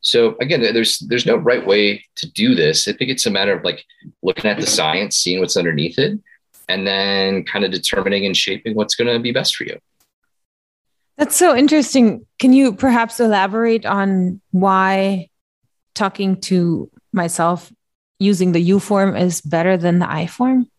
So 0.00 0.36
again, 0.40 0.62
there's 0.62 0.98
there's 1.00 1.26
no 1.26 1.36
right 1.36 1.64
way 1.64 2.04
to 2.16 2.30
do 2.32 2.54
this. 2.54 2.88
I 2.88 2.92
think 2.92 3.10
it's 3.10 3.26
a 3.26 3.30
matter 3.30 3.52
of 3.52 3.62
like 3.62 3.84
looking 4.22 4.50
at 4.50 4.58
the 4.58 4.66
science, 4.66 5.16
seeing 5.16 5.38
what's 5.38 5.56
underneath 5.56 5.98
it, 5.98 6.18
and 6.68 6.86
then 6.86 7.44
kind 7.44 7.64
of 7.64 7.70
determining 7.70 8.26
and 8.26 8.36
shaping 8.36 8.74
what's 8.74 8.94
going 8.94 9.12
to 9.12 9.18
be 9.18 9.32
best 9.32 9.56
for 9.56 9.64
you. 9.64 9.78
That's 11.18 11.36
so 11.36 11.54
interesting. 11.56 12.26
Can 12.38 12.52
you 12.52 12.74
perhaps 12.74 13.20
elaborate 13.20 13.86
on 13.86 14.40
why 14.50 15.28
talking 15.94 16.40
to 16.42 16.90
myself 17.12 17.72
using 18.18 18.52
the 18.52 18.60
U 18.60 18.80
form 18.80 19.16
is 19.16 19.40
better 19.40 19.76
than 19.76 19.98
the 19.98 20.10
I 20.10 20.26
form? 20.26 20.70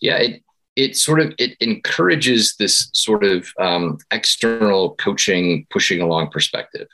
Yeah, 0.00 0.18
it, 0.18 0.42
it 0.76 0.96
sort 0.96 1.20
of 1.20 1.34
it 1.38 1.56
encourages 1.60 2.56
this 2.56 2.90
sort 2.92 3.24
of 3.24 3.48
um, 3.58 3.98
external 4.10 4.94
coaching 4.96 5.66
pushing 5.70 6.00
along 6.00 6.30
perspective 6.30 6.88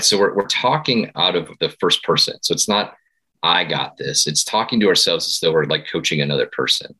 so 0.00 0.18
we're, 0.18 0.34
we're 0.34 0.46
talking 0.46 1.10
out 1.16 1.34
of 1.34 1.50
the 1.60 1.70
first 1.80 2.02
person 2.02 2.36
so 2.42 2.52
it's 2.52 2.68
not 2.68 2.94
i 3.42 3.64
got 3.64 3.96
this 3.96 4.26
it's 4.26 4.44
talking 4.44 4.78
to 4.80 4.88
ourselves 4.88 5.26
as 5.26 5.40
though 5.40 5.52
we're 5.52 5.64
like 5.64 5.86
coaching 5.90 6.20
another 6.20 6.46
person 6.46 6.94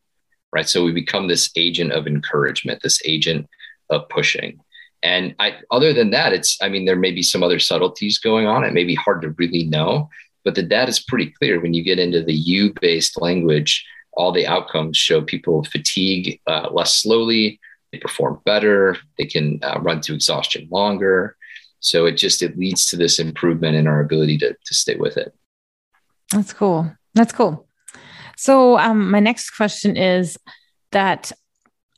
right 0.52 0.68
so 0.68 0.84
we 0.84 0.92
become 0.92 1.28
this 1.28 1.50
agent 1.56 1.92
of 1.92 2.06
encouragement 2.06 2.80
this 2.82 3.00
agent 3.04 3.46
of 3.90 4.08
pushing 4.08 4.58
and 5.02 5.34
i 5.38 5.54
other 5.70 5.92
than 5.92 6.10
that 6.10 6.32
it's 6.32 6.58
i 6.62 6.68
mean 6.68 6.84
there 6.84 6.96
may 6.96 7.10
be 7.10 7.22
some 7.22 7.42
other 7.42 7.58
subtleties 7.58 8.18
going 8.18 8.46
on 8.46 8.64
it 8.64 8.72
may 8.72 8.84
be 8.84 8.94
hard 8.94 9.22
to 9.22 9.30
really 9.38 9.64
know 9.64 10.08
but 10.44 10.54
the 10.54 10.62
data 10.62 10.88
is 10.88 11.00
pretty 11.00 11.30
clear 11.38 11.60
when 11.60 11.74
you 11.74 11.82
get 11.82 11.98
into 11.98 12.22
the 12.22 12.34
u 12.34 12.72
based 12.80 13.20
language 13.20 13.84
all 14.18 14.32
the 14.32 14.48
outcomes 14.48 14.96
show 14.96 15.22
people 15.22 15.62
fatigue 15.62 16.40
uh, 16.48 16.68
less 16.72 16.96
slowly, 16.96 17.60
they 17.92 17.98
perform 17.98 18.42
better, 18.44 18.96
they 19.16 19.24
can 19.24 19.60
uh, 19.62 19.78
run 19.80 20.00
to 20.02 20.12
exhaustion 20.12 20.66
longer. 20.70 21.36
So 21.78 22.04
it 22.04 22.16
just 22.16 22.42
it 22.42 22.58
leads 22.58 22.86
to 22.86 22.96
this 22.96 23.20
improvement 23.20 23.76
in 23.76 23.86
our 23.86 24.00
ability 24.00 24.36
to 24.38 24.52
to 24.52 24.74
stay 24.74 24.96
with 24.96 25.16
it. 25.16 25.32
That's 26.32 26.52
cool. 26.52 26.92
That's 27.14 27.32
cool. 27.32 27.67
So 28.38 28.78
um, 28.78 29.10
my 29.10 29.18
next 29.18 29.50
question 29.50 29.96
is 29.96 30.38
that, 30.92 31.32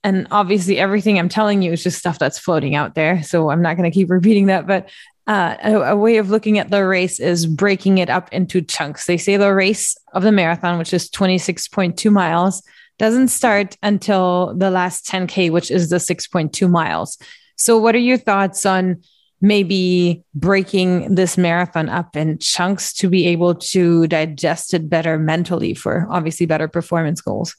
and 0.02 0.26
obviously 0.30 0.78
everything 0.78 1.18
I'm 1.18 1.28
telling 1.28 1.60
you 1.60 1.72
is 1.72 1.82
just 1.82 1.98
stuff 1.98 2.18
that's 2.18 2.38
floating 2.38 2.74
out 2.74 2.94
there. 2.94 3.22
So 3.22 3.50
I'm 3.50 3.60
not 3.60 3.76
going 3.76 3.90
to 3.90 3.94
keep 3.94 4.08
repeating 4.08 4.46
that, 4.46 4.66
but 4.66 4.88
uh, 5.26 5.56
a, 5.62 5.74
a, 5.92 5.96
way 5.96 6.16
of 6.16 6.30
looking 6.30 6.58
at 6.58 6.70
the 6.70 6.86
race 6.86 7.20
is 7.20 7.44
breaking 7.44 7.98
it 7.98 8.08
up 8.08 8.32
into 8.32 8.62
chunks. 8.62 9.04
They 9.04 9.18
say 9.18 9.36
the 9.36 9.52
race 9.52 9.98
of 10.14 10.22
the 10.22 10.32
marathon, 10.32 10.78
which 10.78 10.94
is 10.94 11.10
26.2 11.10 12.10
miles, 12.10 12.62
doesn't 12.98 13.28
start 13.28 13.76
until 13.82 14.54
the 14.56 14.70
last 14.70 15.06
10K, 15.06 15.50
which 15.50 15.70
is 15.70 15.90
the 15.90 15.96
6.2 15.96 16.70
miles. 16.70 17.18
So, 17.56 17.76
what 17.76 17.94
are 17.94 17.98
your 17.98 18.16
thoughts 18.16 18.64
on 18.64 19.02
maybe 19.40 20.22
breaking 20.34 21.14
this 21.14 21.38
marathon 21.38 21.88
up 21.88 22.16
in 22.16 22.38
chunks 22.38 22.92
to 22.92 23.08
be 23.08 23.26
able 23.28 23.54
to 23.54 24.06
digest 24.06 24.74
it 24.74 24.90
better 24.90 25.18
mentally 25.18 25.74
for 25.74 26.06
obviously 26.10 26.46
better 26.46 26.68
performance 26.68 27.20
goals? 27.20 27.56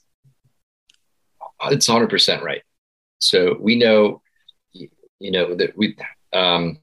It's 1.66 1.88
100% 1.88 2.42
right. 2.42 2.62
So, 3.20 3.58
we 3.60 3.76
know, 3.76 4.22
you 4.74 5.32
know, 5.32 5.56
that 5.56 5.78
we, 5.78 5.96
um, 6.34 6.80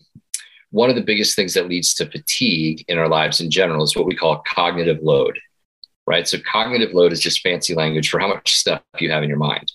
one 0.70 0.90
of 0.90 0.96
the 0.96 1.02
biggest 1.02 1.34
things 1.34 1.54
that 1.54 1.68
leads 1.68 1.94
to 1.94 2.10
fatigue 2.10 2.84
in 2.88 2.98
our 2.98 3.08
lives 3.08 3.40
in 3.40 3.50
general 3.50 3.82
is 3.82 3.96
what 3.96 4.06
we 4.06 4.14
call 4.14 4.42
cognitive 4.46 4.98
load, 5.02 5.38
right? 6.06 6.28
So, 6.28 6.38
cognitive 6.38 6.92
load 6.92 7.12
is 7.12 7.20
just 7.20 7.40
fancy 7.40 7.74
language 7.74 8.08
for 8.08 8.20
how 8.20 8.28
much 8.28 8.54
stuff 8.54 8.82
you 8.98 9.10
have 9.10 9.22
in 9.22 9.28
your 9.28 9.38
mind, 9.38 9.72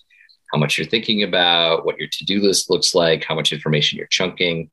how 0.53 0.59
much 0.59 0.77
you're 0.77 0.87
thinking 0.87 1.23
about, 1.23 1.85
what 1.85 1.97
your 1.97 2.07
to 2.09 2.25
do 2.25 2.39
list 2.39 2.69
looks 2.69 2.95
like, 2.95 3.25
how 3.25 3.35
much 3.35 3.51
information 3.51 3.97
you're 3.97 4.07
chunking. 4.07 4.69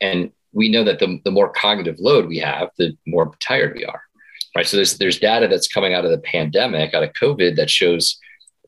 And 0.00 0.30
we 0.52 0.68
know 0.68 0.84
that 0.84 0.98
the, 0.98 1.20
the 1.24 1.30
more 1.30 1.50
cognitive 1.50 1.98
load 1.98 2.26
we 2.26 2.38
have, 2.38 2.70
the 2.78 2.96
more 3.06 3.32
tired 3.40 3.74
we 3.76 3.84
are, 3.84 4.02
right? 4.56 4.66
So, 4.66 4.76
there's, 4.76 4.98
there's 4.98 5.18
data 5.18 5.48
that's 5.48 5.68
coming 5.68 5.94
out 5.94 6.04
of 6.04 6.10
the 6.10 6.18
pandemic, 6.18 6.94
out 6.94 7.02
of 7.02 7.12
COVID, 7.12 7.56
that 7.56 7.70
shows 7.70 8.18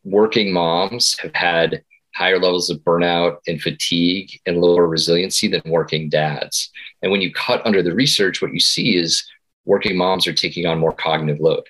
working 0.05 0.53
moms 0.53 1.19
have 1.19 1.35
had 1.35 1.83
higher 2.14 2.38
levels 2.38 2.69
of 2.69 2.79
burnout 2.81 3.37
and 3.47 3.61
fatigue 3.61 4.31
and 4.45 4.61
lower 4.61 4.87
resiliency 4.87 5.47
than 5.47 5.62
working 5.67 6.09
dads. 6.09 6.71
And 7.01 7.12
when 7.12 7.21
you 7.21 7.33
cut 7.33 7.64
under 7.64 7.83
the 7.83 7.95
research, 7.95 8.43
what 8.43 8.53
you 8.53 8.61
see 8.61 8.97
is 8.97 9.25
working 9.64 9.97
moms 9.97 10.27
are 10.27 10.33
taking 10.33 10.67
on 10.67 10.81
more 10.81 10.93
cognitive 10.93 11.41
load, 11.41 11.64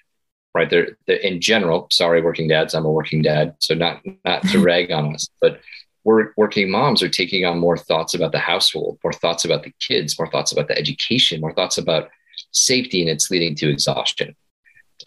right? 0.55 0.71
They're, 0.71 0.97
they're 1.07 1.17
in 1.17 1.41
general, 1.41 1.89
sorry, 1.91 2.23
working 2.23 2.49
dads, 2.49 2.75
I'm 2.75 2.87
a 2.87 2.91
working 2.91 3.21
dad, 3.21 3.57
so 3.59 3.75
not, 3.75 4.01
not 4.25 4.43
to 4.45 4.59
rag 4.65 4.91
on 4.91 5.15
us, 5.15 5.29
but 5.41 5.61
we're, 6.09 6.33
working 6.39 6.71
moms 6.71 7.03
are 7.03 7.09
taking 7.09 7.45
on 7.45 7.59
more 7.59 7.77
thoughts 7.77 8.15
about 8.15 8.33
the 8.33 8.39
household, 8.39 8.99
more 9.05 9.13
thoughts 9.13 9.45
about 9.45 9.63
the 9.63 9.73
kids, 9.79 10.19
more 10.19 10.31
thoughts 10.31 10.53
about 10.53 10.67
the 10.67 10.79
education, 10.79 11.39
more 11.39 11.53
thoughts 11.53 11.77
about 11.77 12.09
safety, 12.51 13.03
and 13.03 13.11
it's 13.11 13.31
leading 13.31 13.55
to 13.57 13.69
exhaustion. 13.69 14.35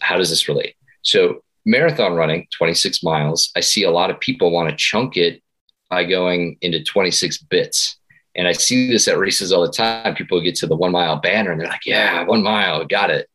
How 0.00 0.16
does 0.16 0.30
this 0.30 0.46
relate? 0.46 0.76
So 1.02 1.42
marathon 1.64 2.14
running 2.14 2.44
26 2.58 3.04
miles 3.04 3.52
i 3.54 3.60
see 3.60 3.84
a 3.84 3.90
lot 3.90 4.10
of 4.10 4.18
people 4.18 4.50
want 4.50 4.68
to 4.68 4.74
chunk 4.74 5.16
it 5.16 5.40
by 5.88 6.02
going 6.02 6.56
into 6.60 6.82
26 6.82 7.38
bits. 7.38 7.96
And 8.34 8.48
i 8.48 8.52
see 8.52 8.90
this 8.90 9.06
at 9.08 9.18
races 9.18 9.52
all 9.52 9.62
the 9.62 9.72
time. 9.72 10.14
People 10.14 10.40
get 10.40 10.56
to 10.56 10.66
the 10.66 10.74
one 10.74 10.92
mile 10.92 11.20
banner 11.20 11.52
and 11.52 11.60
they're 11.60 11.68
like 11.68 11.86
yeah 11.86 12.24
one 12.24 12.42
mile 12.42 12.84
got 12.84 13.10
it. 13.10 13.28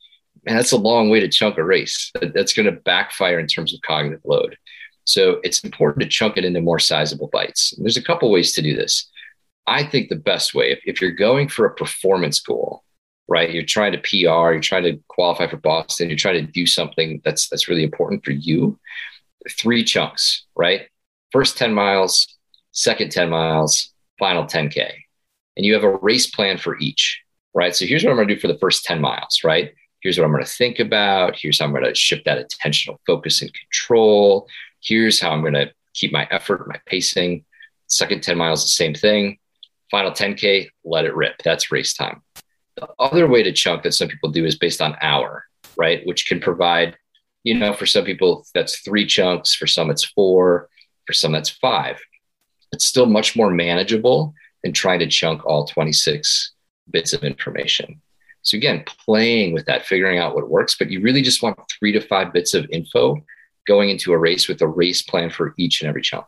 Man 0.46 0.56
that's 0.56 0.72
a 0.72 0.78
long 0.78 1.10
way 1.10 1.20
to 1.20 1.30
chunk 1.30 1.58
a 1.58 1.64
race. 1.64 2.12
That's 2.34 2.54
going 2.54 2.66
to 2.66 2.82
backfire 2.92 3.40
in 3.40 3.48
terms 3.48 3.74
of 3.74 3.82
cognitive 3.82 4.26
load 4.26 4.58
so 5.08 5.40
it's 5.44 5.64
important 5.64 6.04
to 6.04 6.10
chunk 6.10 6.38
it 6.38 6.46
into 6.46 6.62
more 6.62 6.80
sizable 6.80 7.30
bites 7.32 7.74
and 7.74 7.86
there's 7.86 7.98
a 7.98 8.04
couple 8.04 8.32
ways 8.32 8.54
to 8.54 8.62
do 8.62 8.76
this 8.76 9.10
i 9.66 9.84
think 9.84 10.10
the 10.10 10.16
best 10.16 10.54
way 10.54 10.72
if, 10.72 10.80
if 10.86 11.02
you're 11.02 11.12
going 11.12 11.48
for 11.48 11.66
a 11.66 11.74
performance 11.74 12.40
goal 12.40 12.84
right? 13.28 13.52
You're 13.52 13.64
trying 13.64 13.92
to 13.92 13.98
PR, 13.98 14.54
you're 14.54 14.60
trying 14.60 14.84
to 14.84 15.00
qualify 15.08 15.48
for 15.48 15.58
Boston, 15.58 16.10
you're 16.10 16.18
trying 16.18 16.46
to 16.46 16.52
do 16.52 16.66
something 16.66 17.22
that's 17.24 17.50
that's 17.50 17.68
really 17.68 17.84
important 17.84 18.24
for 18.24 18.32
you. 18.32 18.80
Three 19.50 19.84
chunks, 19.84 20.46
right? 20.56 20.88
First 21.32 21.58
10 21.58 21.74
miles, 21.74 22.28
second 22.72 23.12
10 23.12 23.30
miles, 23.30 23.94
final 24.20 24.46
10K. 24.46 24.92
And 25.56 25.66
you 25.66 25.74
have 25.74 25.84
a 25.84 25.98
race 25.98 26.30
plan 26.30 26.58
for 26.58 26.78
each, 26.80 27.22
right? 27.54 27.76
So 27.76 27.86
here's 27.86 28.04
what 28.04 28.12
I'm 28.12 28.18
going 28.18 28.28
to 28.28 28.36
do 28.36 28.40
for 28.40 28.48
the 28.48 28.60
first 28.60 28.86
10 28.86 29.02
miles, 29.02 29.42
right? 29.44 29.74
Here's 30.02 30.18
what 30.18 30.26
I'm 30.26 30.32
going 30.32 30.44
to 30.44 30.50
think 30.50 30.80
about. 30.80 31.36
Here's 31.36 31.60
how 31.60 31.66
I'm 31.66 31.72
going 31.72 31.84
to 31.84 31.96
shift 31.96 32.26
that 32.26 32.48
attentional 32.48 32.98
focus 33.06 33.42
and 33.42 33.52
control. 33.54 34.48
Here's 34.82 35.20
how 35.20 35.32
I'm 35.32 35.42
going 35.42 35.54
to 35.54 35.72
keep 35.94 36.12
my 36.12 36.28
effort, 36.32 36.68
my 36.68 36.80
pacing. 36.86 37.46
Second 37.88 38.24
10 38.24 38.38
miles, 38.38 38.64
the 38.64 38.70
same 38.70 38.94
thing. 38.94 39.38
Final 39.90 40.12
10K, 40.12 40.70
let 40.84 41.06
it 41.06 41.16
rip. 41.16 41.42
That's 41.44 41.72
race 41.72 41.94
time. 41.94 42.22
The 42.76 42.88
other 43.00 43.28
way 43.28 43.44
to 43.44 43.52
chunk 43.52 43.84
that 43.84 43.94
some 43.94 44.08
people 44.08 44.30
do 44.30 44.46
is 44.46 44.58
based 44.58 44.82
on 44.82 44.98
hour, 45.02 45.46
right? 45.78 46.06
Which 46.06 46.28
can 46.28 46.40
provide, 46.40 46.96
you 47.44 47.56
know, 47.56 47.74
for 47.74 47.86
some 47.86 48.06
people 48.06 48.46
that's 48.54 48.80
three 48.80 49.06
chunks, 49.06 49.56
for 49.56 49.66
some 49.66 49.90
it's 49.90 50.06
four, 50.06 50.70
for 51.06 51.14
some 51.14 51.32
that's 51.32 51.50
five. 51.50 52.00
It's 52.72 52.86
still 52.86 53.06
much 53.06 53.36
more 53.36 53.50
manageable 53.50 54.34
than 54.64 54.74
trying 54.74 55.00
to 55.00 55.08
chunk 55.08 55.46
all 55.46 55.66
26 55.66 56.54
bits 56.92 57.14
of 57.14 57.24
information. 57.24 58.02
So 58.42 58.58
again, 58.58 58.84
playing 58.86 59.54
with 59.54 59.66
that, 59.66 59.86
figuring 59.86 60.20
out 60.20 60.36
what 60.36 60.50
works, 60.50 60.76
but 60.78 60.92
you 60.92 61.02
really 61.02 61.22
just 61.22 61.42
want 61.42 61.60
three 61.70 61.92
to 61.94 62.02
five 62.02 62.32
bits 62.32 62.54
of 62.54 62.70
info 62.72 63.18
going 63.68 63.90
into 63.90 64.14
a 64.14 64.18
race 64.18 64.48
with 64.48 64.62
a 64.62 64.68
race 64.68 65.02
plan 65.02 65.30
for 65.30 65.54
each 65.58 65.82
and 65.82 65.90
every 65.90 66.02
chunk. 66.02 66.26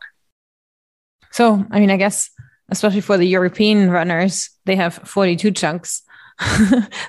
So, 1.31 1.65
I 1.71 1.79
mean, 1.79 1.91
I 1.91 1.97
guess 1.97 2.29
especially 2.71 3.01
for 3.01 3.17
the 3.17 3.25
European 3.25 3.89
runners, 3.89 4.49
they 4.65 4.75
have 4.75 4.95
42 4.95 5.51
chunks. 5.51 6.03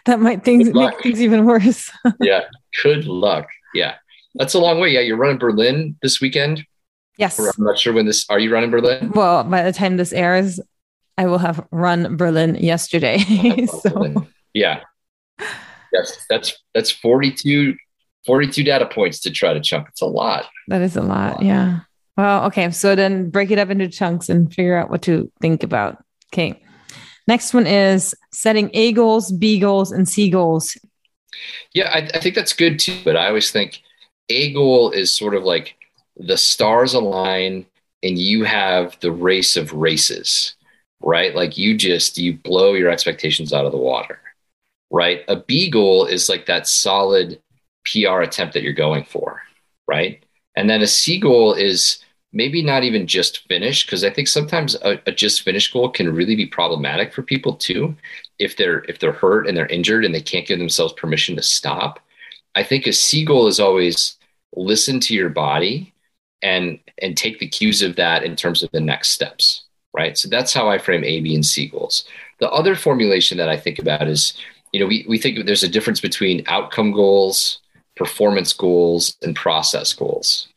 that 0.07 0.19
might 0.19 0.45
things 0.45 0.73
make 0.73 1.01
things 1.03 1.23
even 1.23 1.45
worse. 1.45 1.91
yeah. 2.21 2.45
Good 2.83 3.07
luck. 3.07 3.49
Yeah. 3.75 3.95
That's 4.35 4.55
a 4.55 4.59
long 4.59 4.81
way. 4.81 4.91
Yeah. 4.91 5.01
You're 5.01 5.17
running 5.17 5.39
Berlin 5.39 5.97
this 6.03 6.21
weekend. 6.21 6.65
Yes. 7.17 7.39
I'm 7.39 7.65
not 7.65 7.79
sure 7.79 7.93
when 7.93 8.07
this 8.07 8.27
are 8.29 8.39
you 8.39 8.53
running 8.53 8.71
Berlin? 8.71 9.13
Well, 9.15 9.45
by 9.45 9.63
the 9.63 9.73
time 9.73 9.99
this 9.99 10.13
airs, 10.13 10.59
I 11.17 11.27
will 11.27 11.39
have 11.39 11.65
run 11.71 12.17
Berlin 12.17 12.57
yesterday. 12.57 13.19
so 13.67 13.91
Berlin. 13.91 14.27
yeah. 14.55 14.81
Yes, 15.93 16.25
that's 16.29 16.57
that's 16.75 16.91
42 16.91 17.75
42 18.27 18.65
data 18.65 18.87
points 18.87 19.21
to 19.21 19.31
try 19.31 19.55
to 19.55 19.61
chunk. 19.61 19.89
It's 19.89 20.03
a 20.03 20.07
lot. 20.07 20.47
That 20.69 20.83
is 20.83 20.97
a 20.97 21.03
lot. 21.03 21.07
a 21.07 21.35
lot. 21.35 21.43
Yeah. 21.43 21.81
Well, 22.17 22.45
okay. 22.47 22.71
So 22.71 22.95
then 22.95 23.31
break 23.31 23.51
it 23.51 23.59
up 23.59 23.71
into 23.71 23.89
chunks 23.89 24.29
and 24.29 24.53
figure 24.53 24.77
out 24.77 24.91
what 24.91 25.03
to 25.03 25.31
think 25.41 25.63
about. 25.63 26.05
Okay. 26.33 26.63
Next 27.27 27.55
one 27.55 27.67
is 27.67 28.15
setting 28.33 28.71
A 28.75 28.93
goals, 28.93 29.33
B 29.33 29.59
goals, 29.59 29.93
and 29.93 30.09
C 30.09 30.29
goals. 30.31 30.77
Yeah, 31.73 31.91
I, 31.91 32.09
I 32.15 32.21
think 32.21 32.35
that's 32.35 32.53
good 32.53 32.79
too. 32.79 32.99
But 33.05 33.17
I 33.17 33.29
always 33.29 33.51
think 33.51 33.81
A 34.29 34.53
goal 34.53 34.91
is 34.91 35.13
sort 35.13 35.35
of 35.35 35.45
like 35.45 35.77
the 36.17 36.37
stars 36.37 36.95
align 36.95 37.67
and 38.03 38.19
you 38.19 38.45
have 38.45 38.99
the 39.01 39.13
race 39.13 39.57
of 39.57 39.73
races, 39.73 40.57
right? 41.01 41.35
Like 41.35 41.57
you 41.57 41.77
just, 41.77 42.19
you 42.19 42.35
blow 42.35 42.75
your 42.75 42.91
expectations 42.91 43.53
out 43.53 43.65
of 43.65 43.73
the 43.73 43.79
water, 43.79 44.21
right? 44.91 45.23
A 45.29 45.37
B 45.37 45.71
goal 45.71 46.07
is 46.07 46.29
like 46.29 46.47
that 46.47 46.67
solid 46.67 47.41
PR 47.85 48.21
attempt 48.21 48.55
that 48.55 48.63
you're 48.63 48.73
going 48.73 49.05
for, 49.05 49.43
right? 49.89 50.25
And 50.57 50.69
then 50.69 50.83
a 50.83 50.87
C 50.87 51.19
goal 51.19 51.55
is 51.55 52.05
maybe 52.33 52.63
not 52.63 52.85
even 52.85 53.07
just 53.07 53.47
finish 53.49 53.85
because 53.85 54.05
i 54.05 54.11
think 54.11 54.29
sometimes 54.29 54.77
a, 54.83 55.01
a, 55.07 55.13
just 55.13 55.43
finish 55.43 55.73
goal 55.73 55.91
can 55.91 56.15
really 56.15 56.37
be 56.37 56.47
problematic 56.47 57.13
for 57.13 57.23
people 57.23 57.55
too. 57.55 57.95
If 58.39 58.57
they're 58.57 58.85
if 58.89 58.99
they're 58.99 59.13
hurt 59.13 59.47
and 59.47 59.57
they're 59.57 59.67
injured 59.67 60.05
and 60.05 60.15
they 60.15 60.23
can't 60.23 60.47
give 60.47 60.59
themselves 60.59 60.93
permission 60.95 61.37
to 61.37 61.43
stop 61.43 62.01
i 62.55 62.63
think 62.63 62.87
a 62.87 62.93
c 62.93 63.25
goal 63.25 63.47
is 63.47 63.61
always 63.61 64.19
listen 64.55 65.01
to 65.01 65.15
your 65.15 65.29
body 65.29 65.93
and 66.43 66.79
and 67.03 67.17
take 67.17 67.39
the 67.39 67.49
cues 67.49 67.83
of 67.83 67.97
that 67.97 68.23
in 68.23 68.37
terms 68.37 68.63
of 68.63 68.71
the 68.73 68.81
next 68.81 69.11
steps 69.11 69.65
right? 69.93 70.17
So 70.17 70.29
that's 70.29 70.55
how 70.55 70.69
i 70.69 70.79
frame 70.79 71.05
a 71.05 71.21
b 71.21 71.35
and 71.35 71.45
c 71.45 71.67
goals. 71.67 72.05
The 72.39 72.51
other 72.51 72.75
formulation 72.77 73.39
that 73.39 73.49
i 73.49 73.57
think 73.57 73.79
about 73.79 74.09
is 74.09 74.35
you 74.73 74.81
know 74.81 74.87
we, 74.87 75.05
we 75.09 75.19
think 75.19 75.47
there's 75.47 75.65
a 75.65 75.69
difference 75.69 76.01
between 76.01 76.45
outcome 76.47 76.93
goals 76.93 77.61
performance 78.01 78.53
goals 78.53 79.17
and 79.23 79.37
process 79.37 79.93
goals 79.93 80.49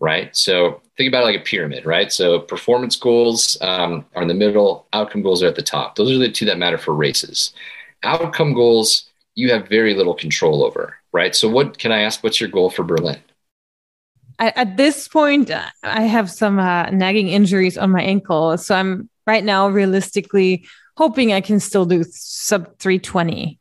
right? 0.00 0.34
So 0.34 0.80
think 0.96 1.08
about 1.08 1.22
it 1.22 1.26
like 1.26 1.40
a 1.40 1.44
pyramid, 1.44 1.86
right? 1.86 2.10
So 2.10 2.40
performance 2.40 2.96
goals 2.96 3.56
um, 3.60 4.06
are 4.14 4.22
in 4.22 4.28
the 4.28 4.34
middle, 4.34 4.86
outcome 4.92 5.22
goals 5.22 5.42
are 5.42 5.46
at 5.46 5.56
the 5.56 5.62
top. 5.62 5.94
Those 5.94 6.10
are 6.10 6.18
the 6.18 6.32
two 6.32 6.46
that 6.46 6.58
matter 6.58 6.78
for 6.78 6.94
races. 6.94 7.52
Outcome 8.02 8.54
goals, 8.54 9.10
you 9.34 9.52
have 9.52 9.68
very 9.68 9.94
little 9.94 10.14
control 10.14 10.64
over, 10.64 10.96
right? 11.12 11.34
So 11.34 11.48
what 11.48 11.78
can 11.78 11.92
I 11.92 12.00
ask? 12.00 12.24
What's 12.24 12.40
your 12.40 12.50
goal 12.50 12.70
for 12.70 12.82
Berlin? 12.82 13.20
at 14.42 14.78
this 14.78 15.06
point, 15.06 15.50
I 15.82 16.00
have 16.00 16.30
some 16.30 16.58
uh, 16.58 16.88
nagging 16.88 17.28
injuries 17.28 17.76
on 17.76 17.90
my 17.90 18.00
ankle, 18.00 18.56
so 18.56 18.74
I'm 18.74 19.10
right 19.26 19.44
now 19.44 19.68
realistically 19.68 20.66
hoping 20.96 21.34
I 21.34 21.42
can 21.42 21.60
still 21.60 21.84
do 21.84 22.04
sub 22.04 22.78
320. 22.78 23.60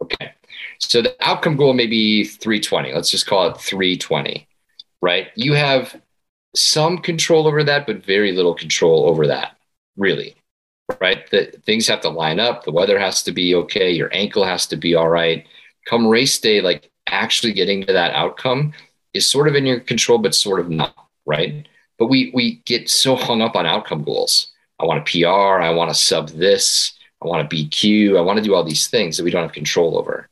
Okay. 0.00 0.33
So 0.78 1.02
the 1.02 1.16
outcome 1.20 1.56
goal 1.56 1.72
may 1.72 1.86
be 1.86 2.24
320. 2.24 2.92
Let's 2.92 3.10
just 3.10 3.26
call 3.26 3.48
it 3.48 3.60
320 3.60 4.46
right? 5.04 5.28
You 5.34 5.52
have 5.52 6.00
some 6.56 6.96
control 6.96 7.46
over 7.46 7.62
that, 7.62 7.86
but 7.86 8.02
very 8.02 8.32
little 8.32 8.54
control 8.54 9.06
over 9.06 9.26
that, 9.26 9.58
really. 9.98 10.34
Right? 10.98 11.30
That 11.30 11.62
things 11.64 11.86
have 11.88 12.00
to 12.00 12.08
line 12.08 12.40
up. 12.40 12.64
The 12.64 12.72
weather 12.72 12.98
has 12.98 13.22
to 13.24 13.32
be 13.32 13.54
okay. 13.54 13.90
Your 13.90 14.08
ankle 14.14 14.44
has 14.44 14.66
to 14.68 14.76
be 14.76 14.94
all 14.94 15.10
right. 15.10 15.46
Come 15.84 16.06
race 16.06 16.38
day, 16.38 16.62
like 16.62 16.90
actually 17.06 17.52
getting 17.52 17.84
to 17.84 17.92
that 17.92 18.14
outcome 18.14 18.72
is 19.12 19.28
sort 19.28 19.46
of 19.46 19.54
in 19.54 19.66
your 19.66 19.80
control, 19.80 20.16
but 20.16 20.34
sort 20.34 20.58
of 20.58 20.70
not, 20.70 20.96
right? 21.26 21.68
But 21.98 22.06
we 22.06 22.30
we 22.34 22.62
get 22.64 22.88
so 22.88 23.14
hung 23.14 23.42
up 23.42 23.56
on 23.56 23.66
outcome 23.66 24.04
goals. 24.04 24.52
I 24.80 24.86
want 24.86 25.06
a 25.06 25.10
PR, 25.10 25.60
I 25.62 25.70
want 25.70 25.90
to 25.90 25.94
sub 25.94 26.30
this, 26.30 26.94
I 27.22 27.28
want 27.28 27.48
to 27.48 27.56
BQ, 27.56 28.16
I 28.16 28.22
want 28.22 28.38
to 28.38 28.44
do 28.44 28.54
all 28.54 28.64
these 28.64 28.88
things 28.88 29.16
that 29.16 29.24
we 29.24 29.30
don't 29.30 29.42
have 29.42 29.52
control 29.52 29.98
over. 29.98 30.28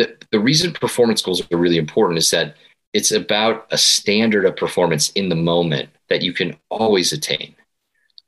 The, 0.00 0.16
the 0.32 0.40
reason 0.40 0.72
performance 0.72 1.22
goals 1.22 1.42
are 1.52 1.56
really 1.56 1.76
important 1.76 2.18
is 2.18 2.30
that 2.30 2.56
it's 2.92 3.12
about 3.12 3.66
a 3.70 3.78
standard 3.78 4.44
of 4.44 4.56
performance 4.56 5.10
in 5.10 5.28
the 5.28 5.36
moment 5.36 5.90
that 6.08 6.22
you 6.22 6.32
can 6.32 6.56
always 6.70 7.12
attain 7.12 7.54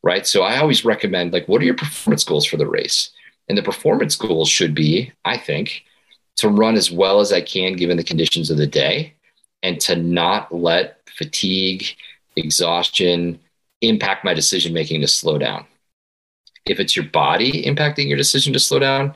right? 0.03 0.27
So 0.27 0.43
i 0.43 0.59
always 0.59 0.85
recommend 0.85 1.33
like 1.33 1.49
what 1.49 1.63
are 1.63 1.65
your 1.65 1.75
performance 1.75 2.25
goals 2.25 2.45
for 2.45 2.57
the 2.57 2.67
race? 2.67 3.11
And 3.49 3.59
the 3.59 3.63
performance 3.63 4.17
goals 4.17 4.49
should 4.49 4.75
be 4.75 5.13
i 5.25 5.37
think 5.37 5.85
to 6.37 6.49
run 6.49 6.75
as 6.75 6.91
well 6.91 7.21
as 7.21 7.33
i 7.33 7.41
can 7.41 7.75
given 7.75 7.97
the 7.97 8.05
conditions 8.05 8.51
of 8.51 8.57
the 8.57 8.67
day 8.67 9.15
and 9.63 9.81
to 9.81 9.97
not 9.97 10.55
let 10.55 10.99
fatigue 11.07 11.85
exhaustion 12.37 13.39
impact 13.81 14.25
my 14.25 14.35
decision 14.35 14.73
making 14.73 15.01
to 15.01 15.09
slow 15.09 15.39
down. 15.39 15.67
If 16.65 16.81
it's 16.81 16.97
your 16.97 17.07
body 17.07 17.65
impacting 17.65 18.09
your 18.09 18.17
decision 18.17 18.53
to 18.53 18.61
slow 18.61 18.79
down 18.79 19.15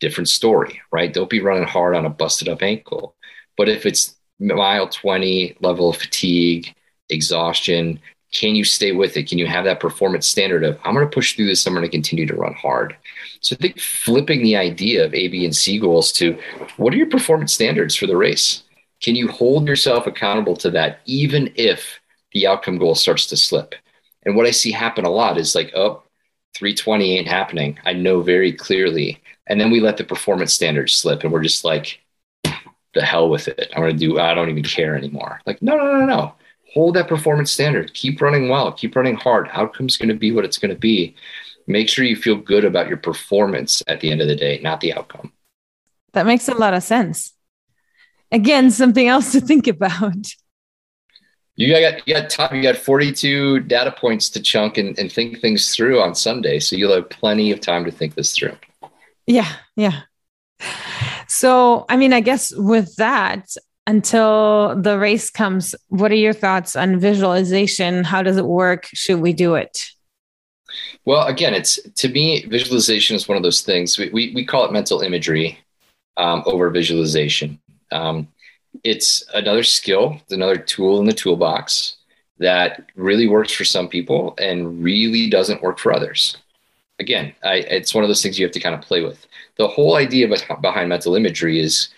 different 0.00 0.28
story 0.28 0.80
right 0.92 1.12
don't 1.12 1.30
be 1.30 1.40
running 1.40 1.66
hard 1.66 1.94
on 1.94 2.06
a 2.06 2.10
busted 2.10 2.48
up 2.48 2.62
ankle 2.62 3.14
but 3.56 3.68
if 3.68 3.84
it's 3.84 4.18
mile 4.40 4.88
20 4.88 5.56
level 5.60 5.90
of 5.90 5.96
fatigue, 5.96 6.74
exhaustion. 7.08 8.00
Can 8.32 8.54
you 8.54 8.64
stay 8.64 8.92
with 8.92 9.16
it? 9.16 9.28
Can 9.28 9.38
you 9.38 9.46
have 9.46 9.64
that 9.64 9.80
performance 9.80 10.26
standard 10.28 10.62
of, 10.62 10.78
I'm 10.84 10.94
going 10.94 11.06
to 11.06 11.14
push 11.14 11.34
through 11.34 11.46
this, 11.46 11.66
I'm 11.66 11.72
going 11.72 11.84
to 11.84 11.90
continue 11.90 12.26
to 12.26 12.36
run 12.36 12.52
hard? 12.52 12.96
So 13.40 13.56
I 13.58 13.62
think 13.62 13.80
flipping 13.80 14.42
the 14.42 14.56
idea 14.56 15.04
of 15.04 15.14
A, 15.14 15.28
B, 15.28 15.44
and 15.44 15.56
C 15.56 15.78
goals 15.78 16.12
to 16.12 16.38
what 16.76 16.92
are 16.92 16.98
your 16.98 17.08
performance 17.08 17.54
standards 17.54 17.94
for 17.96 18.06
the 18.06 18.16
race? 18.16 18.64
Can 19.00 19.14
you 19.14 19.28
hold 19.28 19.66
yourself 19.66 20.06
accountable 20.06 20.56
to 20.56 20.70
that, 20.72 21.00
even 21.06 21.52
if 21.54 22.00
the 22.32 22.46
outcome 22.46 22.78
goal 22.78 22.94
starts 22.94 23.26
to 23.26 23.36
slip? 23.36 23.74
And 24.26 24.36
what 24.36 24.46
I 24.46 24.50
see 24.50 24.72
happen 24.72 25.06
a 25.06 25.10
lot 25.10 25.38
is 25.38 25.54
like, 25.54 25.72
oh, 25.74 26.02
320 26.54 27.18
ain't 27.18 27.28
happening. 27.28 27.78
I 27.86 27.92
know 27.94 28.20
very 28.20 28.52
clearly. 28.52 29.22
And 29.48 29.60
then 29.60 29.70
we 29.70 29.80
let 29.80 29.96
the 29.96 30.04
performance 30.04 30.52
standards 30.52 30.94
slip 30.94 31.24
and 31.24 31.32
we're 31.32 31.42
just 31.42 31.64
like, 31.64 32.00
the 32.94 33.04
hell 33.04 33.28
with 33.28 33.48
it. 33.48 33.70
I'm 33.74 33.82
going 33.82 33.92
to 33.92 33.98
do, 33.98 34.18
I 34.18 34.34
don't 34.34 34.50
even 34.50 34.62
care 34.62 34.96
anymore. 34.96 35.40
Like, 35.46 35.62
no, 35.62 35.76
no, 35.76 35.84
no, 35.98 36.06
no. 36.06 36.34
Hold 36.74 36.96
that 36.96 37.08
performance 37.08 37.50
standard. 37.50 37.92
Keep 37.94 38.20
running 38.20 38.48
well. 38.48 38.72
Keep 38.72 38.96
running 38.96 39.16
hard. 39.16 39.48
Outcome's 39.52 39.96
going 39.96 40.10
to 40.10 40.14
be 40.14 40.32
what 40.32 40.44
it's 40.44 40.58
going 40.58 40.72
to 40.72 40.78
be. 40.78 41.14
Make 41.66 41.88
sure 41.88 42.04
you 42.04 42.16
feel 42.16 42.36
good 42.36 42.64
about 42.64 42.88
your 42.88 42.96
performance 42.96 43.82
at 43.86 44.00
the 44.00 44.10
end 44.10 44.20
of 44.20 44.28
the 44.28 44.36
day, 44.36 44.60
not 44.62 44.80
the 44.80 44.92
outcome. 44.94 45.32
That 46.12 46.26
makes 46.26 46.48
a 46.48 46.54
lot 46.54 46.74
of 46.74 46.82
sense. 46.82 47.34
Again, 48.32 48.70
something 48.70 49.06
else 49.06 49.32
to 49.32 49.40
think 49.40 49.66
about. 49.66 50.26
You 51.56 51.72
got 51.72 52.06
you 52.06 52.14
got 52.14 52.30
top, 52.30 52.52
you 52.52 52.62
got 52.62 52.76
42 52.76 53.60
data 53.60 53.90
points 53.90 54.30
to 54.30 54.40
chunk 54.40 54.78
and, 54.78 54.96
and 54.98 55.10
think 55.10 55.40
things 55.40 55.74
through 55.74 56.00
on 56.00 56.14
Sunday. 56.14 56.60
So 56.60 56.76
you'll 56.76 56.94
have 56.94 57.10
plenty 57.10 57.50
of 57.50 57.60
time 57.60 57.84
to 57.84 57.90
think 57.90 58.14
this 58.14 58.34
through. 58.34 58.56
Yeah, 59.28 59.48
yeah. 59.76 60.00
So, 61.28 61.84
I 61.90 61.96
mean, 61.96 62.14
I 62.14 62.20
guess 62.20 62.50
with 62.56 62.96
that, 62.96 63.46
until 63.86 64.74
the 64.80 64.98
race 64.98 65.30
comes, 65.30 65.74
what 65.88 66.10
are 66.10 66.16
your 66.16 66.32
thoughts 66.32 66.74
on 66.74 66.98
visualization? 66.98 68.04
How 68.04 68.22
does 68.22 68.38
it 68.38 68.46
work? 68.46 68.86
Should 68.94 69.20
we 69.20 69.34
do 69.34 69.54
it? 69.54 69.86
Well, 71.04 71.26
again, 71.26 71.52
it's 71.52 71.78
to 71.96 72.08
me, 72.08 72.46
visualization 72.46 73.16
is 73.16 73.28
one 73.28 73.36
of 73.36 73.42
those 73.42 73.60
things. 73.60 73.98
We, 73.98 74.08
we, 74.10 74.32
we 74.34 74.46
call 74.46 74.64
it 74.64 74.72
mental 74.72 75.00
imagery 75.00 75.58
um, 76.16 76.42
over 76.46 76.70
visualization. 76.70 77.60
Um, 77.92 78.28
it's 78.84 79.22
another 79.34 79.62
skill, 79.62 80.16
it's 80.22 80.32
another 80.32 80.56
tool 80.56 81.00
in 81.00 81.06
the 81.06 81.12
toolbox 81.12 81.96
that 82.38 82.90
really 82.94 83.28
works 83.28 83.52
for 83.52 83.64
some 83.64 83.88
people 83.88 84.34
and 84.38 84.82
really 84.82 85.28
doesn't 85.28 85.62
work 85.62 85.78
for 85.78 85.92
others. 85.92 86.36
Again, 87.00 87.32
I, 87.44 87.56
it's 87.56 87.94
one 87.94 88.04
of 88.04 88.08
those 88.08 88.22
things 88.22 88.38
you 88.38 88.44
have 88.44 88.52
to 88.52 88.60
kind 88.60 88.74
of 88.74 88.80
play 88.80 89.02
with. 89.02 89.26
The 89.56 89.68
whole 89.68 89.96
idea 89.96 90.28
behind 90.60 90.88
mental 90.88 91.14
imagery 91.14 91.60
is 91.60 91.88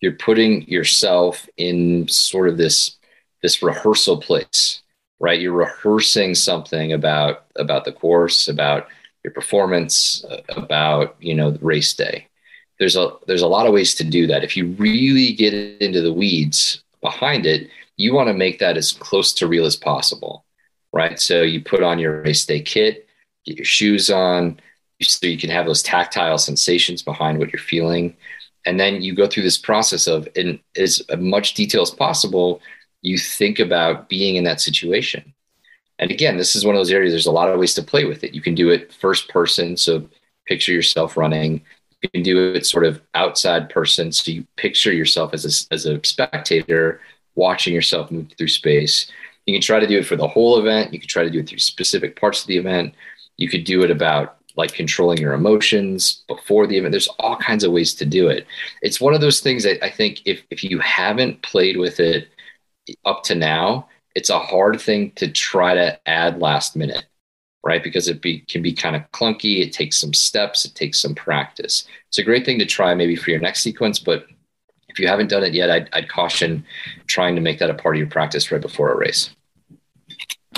you're 0.00 0.12
putting 0.12 0.66
yourself 0.68 1.48
in 1.56 2.08
sort 2.08 2.48
of 2.48 2.56
this 2.56 2.96
this 3.42 3.62
rehearsal 3.62 4.20
place 4.20 4.82
right? 5.20 5.40
You're 5.40 5.52
rehearsing 5.52 6.34
something 6.34 6.92
about 6.92 7.44
about 7.56 7.84
the 7.84 7.92
course 7.92 8.48
about 8.48 8.88
your 9.22 9.32
performance 9.32 10.24
uh, 10.24 10.40
about 10.56 11.14
you 11.20 11.34
know 11.34 11.56
race 11.60 11.94
day. 11.94 12.26
There's 12.78 12.96
a 12.96 13.12
there's 13.26 13.42
a 13.42 13.46
lot 13.46 13.66
of 13.66 13.72
ways 13.72 13.94
to 13.96 14.04
do 14.04 14.26
that. 14.26 14.42
If 14.42 14.56
you 14.56 14.68
really 14.78 15.32
get 15.32 15.52
into 15.54 16.00
the 16.00 16.12
weeds 16.12 16.82
behind 17.00 17.46
it 17.46 17.68
you 17.96 18.14
want 18.14 18.28
to 18.28 18.34
make 18.34 18.58
that 18.58 18.78
as 18.78 18.92
close 18.92 19.32
to 19.34 19.46
real 19.46 19.66
as 19.66 19.76
possible 19.76 20.44
right? 20.92 21.20
So 21.20 21.42
you 21.42 21.62
put 21.62 21.82
on 21.82 21.98
your 21.98 22.22
race 22.22 22.44
day 22.44 22.60
kit 22.60 23.06
get 23.44 23.56
your 23.56 23.64
shoes 23.64 24.10
on 24.10 24.60
so 25.02 25.26
you 25.26 25.38
can 25.38 25.50
have 25.50 25.66
those 25.66 25.82
tactile 25.82 26.38
sensations 26.38 27.02
behind 27.02 27.38
what 27.38 27.52
you're 27.52 27.60
feeling. 27.60 28.16
And 28.66 28.78
then 28.78 29.00
you 29.00 29.14
go 29.14 29.26
through 29.26 29.44
this 29.44 29.58
process 29.58 30.06
of 30.06 30.28
in 30.34 30.60
as 30.76 31.02
much 31.18 31.54
detail 31.54 31.82
as 31.82 31.90
possible 31.90 32.60
you 33.02 33.16
think 33.16 33.58
about 33.58 34.10
being 34.10 34.36
in 34.36 34.44
that 34.44 34.60
situation. 34.60 35.32
And 35.98 36.10
again 36.10 36.36
this 36.36 36.54
is 36.54 36.64
one 36.64 36.74
of 36.74 36.80
those 36.80 36.92
areas 36.92 37.12
there's 37.12 37.26
a 37.26 37.32
lot 37.32 37.48
of 37.48 37.58
ways 37.58 37.74
to 37.74 37.82
play 37.82 38.04
with 38.04 38.24
it. 38.24 38.34
You 38.34 38.42
can 38.42 38.54
do 38.54 38.70
it 38.70 38.92
first 38.92 39.28
person 39.30 39.76
so 39.76 40.06
picture 40.46 40.72
yourself 40.72 41.16
running. 41.16 41.62
You 42.02 42.08
can 42.10 42.22
do 42.22 42.52
it 42.54 42.66
sort 42.66 42.84
of 42.84 43.00
outside 43.14 43.70
person 43.70 44.12
so 44.12 44.30
you 44.30 44.46
picture 44.56 44.92
yourself 44.92 45.32
as 45.32 45.44
a, 45.44 45.74
as 45.74 45.86
a 45.86 46.00
spectator 46.04 47.00
watching 47.34 47.72
yourself 47.72 48.10
move 48.10 48.28
through 48.36 48.48
space. 48.48 49.10
You 49.46 49.54
can 49.54 49.62
try 49.62 49.80
to 49.80 49.86
do 49.86 49.98
it 49.98 50.06
for 50.06 50.16
the 50.16 50.28
whole 50.28 50.58
event. 50.58 50.92
You 50.92 50.98
can 50.98 51.08
try 51.08 51.24
to 51.24 51.30
do 51.30 51.40
it 51.40 51.48
through 51.48 51.58
specific 51.58 52.20
parts 52.20 52.42
of 52.42 52.48
the 52.48 52.58
event 52.58 52.94
you 53.40 53.48
could 53.48 53.64
do 53.64 53.82
it 53.82 53.90
about 53.90 54.36
like 54.56 54.74
controlling 54.74 55.18
your 55.18 55.32
emotions 55.32 56.22
before 56.28 56.66
the 56.66 56.76
event. 56.76 56.92
There's 56.92 57.08
all 57.18 57.36
kinds 57.36 57.64
of 57.64 57.72
ways 57.72 57.94
to 57.94 58.04
do 58.04 58.28
it. 58.28 58.46
It's 58.82 59.00
one 59.00 59.14
of 59.14 59.22
those 59.22 59.40
things 59.40 59.64
that 59.64 59.82
I 59.82 59.90
think 59.90 60.20
if, 60.26 60.42
if 60.50 60.62
you 60.62 60.78
haven't 60.80 61.42
played 61.42 61.78
with 61.78 61.98
it 61.98 62.28
up 63.06 63.22
to 63.24 63.34
now, 63.34 63.88
it's 64.14 64.28
a 64.28 64.38
hard 64.38 64.80
thing 64.80 65.12
to 65.12 65.28
try 65.28 65.74
to 65.74 65.98
add 66.06 66.40
last 66.40 66.76
minute, 66.76 67.06
right? 67.64 67.82
Because 67.82 68.08
it 68.08 68.20
be, 68.20 68.40
can 68.40 68.60
be 68.60 68.74
kind 68.74 68.94
of 68.94 69.10
clunky. 69.12 69.62
It 69.62 69.72
takes 69.72 69.98
some 69.98 70.12
steps, 70.12 70.66
it 70.66 70.74
takes 70.74 71.00
some 71.00 71.14
practice. 71.14 71.86
It's 72.08 72.18
a 72.18 72.24
great 72.24 72.44
thing 72.44 72.58
to 72.58 72.66
try 72.66 72.94
maybe 72.94 73.16
for 73.16 73.30
your 73.30 73.40
next 73.40 73.62
sequence, 73.62 73.98
but 73.98 74.26
if 74.88 74.98
you 74.98 75.06
haven't 75.06 75.28
done 75.28 75.44
it 75.44 75.54
yet, 75.54 75.70
I'd, 75.70 75.88
I'd 75.94 76.10
caution 76.10 76.66
trying 77.06 77.36
to 77.36 77.40
make 77.40 77.60
that 77.60 77.70
a 77.70 77.74
part 77.74 77.94
of 77.94 78.00
your 78.00 78.10
practice 78.10 78.52
right 78.52 78.60
before 78.60 78.92
a 78.92 78.98
race. 78.98 79.30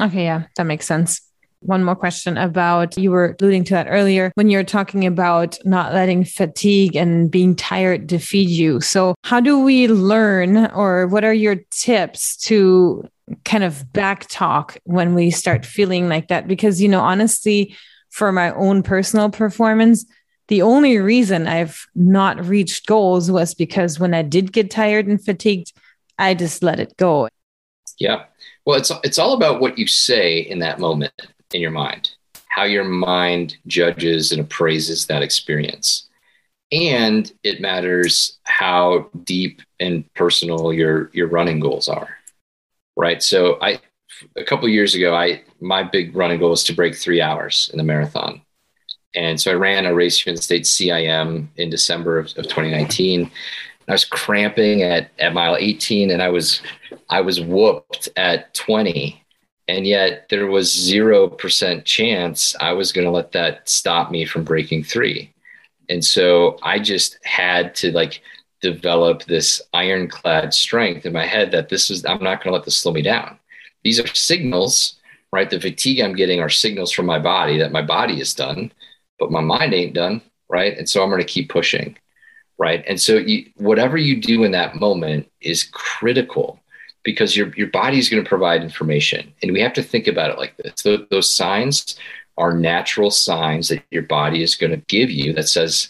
Okay, 0.01 0.25
yeah, 0.25 0.45
that 0.57 0.65
makes 0.65 0.87
sense 0.87 1.21
one 1.63 1.85
more 1.85 1.97
question 1.97 2.37
about 2.37 2.97
you 2.99 3.11
were 3.11 3.37
alluding 3.41 3.65
to 3.65 3.75
that 3.75 3.87
earlier 3.89 4.33
when 4.35 4.51
you're 4.51 4.65
talking 4.65 5.07
about 5.07 5.59
not 5.65 5.95
letting 5.95 6.25
fatigue 6.25 6.97
and 6.97 7.31
being 7.31 7.55
tired 7.55 8.07
defeat 8.07 8.49
you. 8.49 8.81
So, 8.81 9.15
how 9.25 9.41
do 9.41 9.61
we 9.61 9.89
learn, 9.89 10.67
or 10.67 11.07
what 11.07 11.25
are 11.25 11.33
your 11.33 11.57
tips 11.71 12.37
to 12.49 13.09
kind 13.45 13.65
of 13.65 13.93
back 13.93 14.27
talk 14.29 14.77
when 14.85 15.15
we 15.15 15.31
start 15.31 15.65
feeling 15.65 16.09
like 16.09 16.29
that? 16.29 16.49
Because, 16.49 16.81
you 16.81 16.89
know, 16.89 17.01
honestly, 17.01 17.77
for 18.11 18.33
my 18.33 18.53
own 18.55 18.83
personal 18.83 19.31
performance, 19.31 20.05
the 20.49 20.63
only 20.63 20.99
reason 20.99 21.47
I've 21.47 21.87
not 21.95 22.45
reached 22.45 22.87
goals 22.87 23.31
was 23.31 23.55
because 23.55 23.99
when 23.99 24.13
I 24.13 24.23
did 24.23 24.53
get 24.53 24.71
tired 24.71 25.07
and 25.07 25.23
fatigued, 25.25 25.73
I 26.19 26.35
just 26.35 26.63
let 26.63 26.79
it 26.79 26.97
go. 26.97 27.29
Yeah. 27.99 28.25
Well, 28.65 28.79
it's 28.79 28.93
it's 29.03 29.19
all 29.19 29.33
about 29.33 29.61
what 29.61 29.79
you 29.79 29.87
say 29.87 30.39
in 30.39 30.59
that 30.59 30.79
moment 30.79 31.13
in 31.53 31.61
your 31.61 31.71
mind, 31.71 32.11
how 32.49 32.65
your 32.65 32.85
mind 32.85 33.57
judges 33.67 34.33
and 34.33 34.41
appraises 34.41 35.07
that 35.07 35.23
experience. 35.23 36.09
And 36.71 37.31
it 37.43 37.61
matters 37.61 38.39
how 38.45 39.11
deep 39.25 39.61
and 39.79 40.11
personal 40.15 40.73
your 40.73 41.11
your 41.13 41.29
running 41.29 41.61
goals 41.61 41.89
are. 41.89 42.17
Right. 42.97 43.23
So 43.23 43.59
I 43.61 43.81
a 44.37 44.45
couple 44.45 44.69
years 44.69 44.95
ago, 44.95 45.15
I 45.15 45.43
my 45.61 45.83
big 45.83 46.17
running 46.17 46.39
goal 46.39 46.51
was 46.51 46.65
to 46.65 46.73
break 46.73 46.95
three 46.95 47.21
hours 47.21 47.69
in 47.73 47.79
the 47.79 47.85
marathon. 47.85 48.43
And 49.15 49.39
so 49.41 49.51
I 49.51 49.55
ran 49.55 49.85
a 49.85 49.95
race 49.95 50.19
here 50.19 50.31
in 50.31 50.37
the 50.37 50.43
States 50.43 50.75
CIM 50.75 51.49
in 51.57 51.69
December 51.69 52.19
of, 52.19 52.27
of 52.39 52.45
2019. 52.45 53.31
I 53.89 53.93
was 53.93 54.05
cramping 54.05 54.83
at, 54.83 55.11
at 55.19 55.35
mile 55.35 55.57
18 55.59 56.11
and 56.11 56.23
I 56.23 56.29
was 56.29 56.63
I 57.11 57.21
was 57.21 57.41
whooped 57.41 58.09
at 58.17 58.55
20 58.55 59.22
and 59.73 59.87
yet 59.87 60.27
there 60.29 60.49
was 60.49 60.71
0% 60.71 61.85
chance 61.87 62.55
I 62.61 62.73
was 62.73 62.93
going 62.93 63.07
to 63.07 63.11
let 63.11 63.33
that 63.33 63.67
stop 63.67 64.11
me 64.11 64.27
from 64.27 64.45
breaking 64.45 64.85
three. 64.85 65.33
And 65.89 66.05
so 66.05 66.59
I 66.63 66.79
just 66.79 67.19
had 67.25 67.75
to 67.77 67.91
like 67.91 68.21
develop 68.61 69.25
this 69.25 69.63
ironclad 69.73 70.53
strength 70.53 71.07
in 71.07 71.15
my 71.15 71.25
head 71.25 71.53
that 71.53 71.71
this 71.71 71.91
is, 71.91 72.05
I'm 72.05 72.23
not 72.23 72.45
going 72.45 72.53
to 72.53 72.57
let 72.57 72.67
this 72.67 72.77
slow 72.77 72.93
me 72.93 73.01
down. 73.01 73.39
these 73.83 73.99
are 73.99 74.07
signals, 74.09 74.97
right? 75.33 75.49
The 75.49 75.59
fatigue 75.59 76.01
I'm 76.01 76.15
getting 76.15 76.41
are 76.41 76.51
signals 76.51 76.93
from 76.93 77.07
my 77.07 77.19
body 77.19 77.57
that 77.57 77.73
my 77.73 77.83
body 77.83 78.21
is 78.21 78.35
done, 78.35 78.73
but 79.19 79.33
my 79.33 79.41
mind 79.41 79.73
ain't 79.73 79.95
done, 79.95 80.21
right? 80.51 80.77
And 80.77 80.87
so 80.87 81.03
I'm 81.03 81.09
going 81.09 81.23
to 81.23 81.27
keep 81.27 81.49
pushing, 81.49 81.97
right? 82.59 82.85
And 82.87 83.01
so 83.01 83.15
you, 83.15 83.51
whatever 83.57 83.97
you 83.97 84.21
do 84.21 84.45
in 84.45 84.53
that 84.53 84.77
moment 84.77 85.33
is 85.41 85.65
critical 85.65 86.61
because 87.05 87.37
your 87.37 87.53
your 87.55 87.69
body 87.69 87.99
is 87.99 88.09
going 88.09 88.23
to 88.23 88.29
provide 88.29 88.63
information, 88.63 89.33
and 89.43 89.53
we 89.53 89.61
have 89.61 89.73
to 89.75 89.83
think 89.83 90.07
about 90.07 90.31
it 90.31 90.39
like 90.39 90.57
this. 90.57 90.73
So 90.77 91.07
those 91.11 91.31
signs 91.31 91.97
are 92.39 92.55
natural 92.55 93.11
signs 93.11 93.69
that 93.69 93.83
your 93.91 94.03
body 94.03 94.43
is 94.43 94.55
going 94.55 94.73
to 94.73 94.85
give 94.89 95.11
you 95.11 95.33
that 95.35 95.49
says 95.49 95.89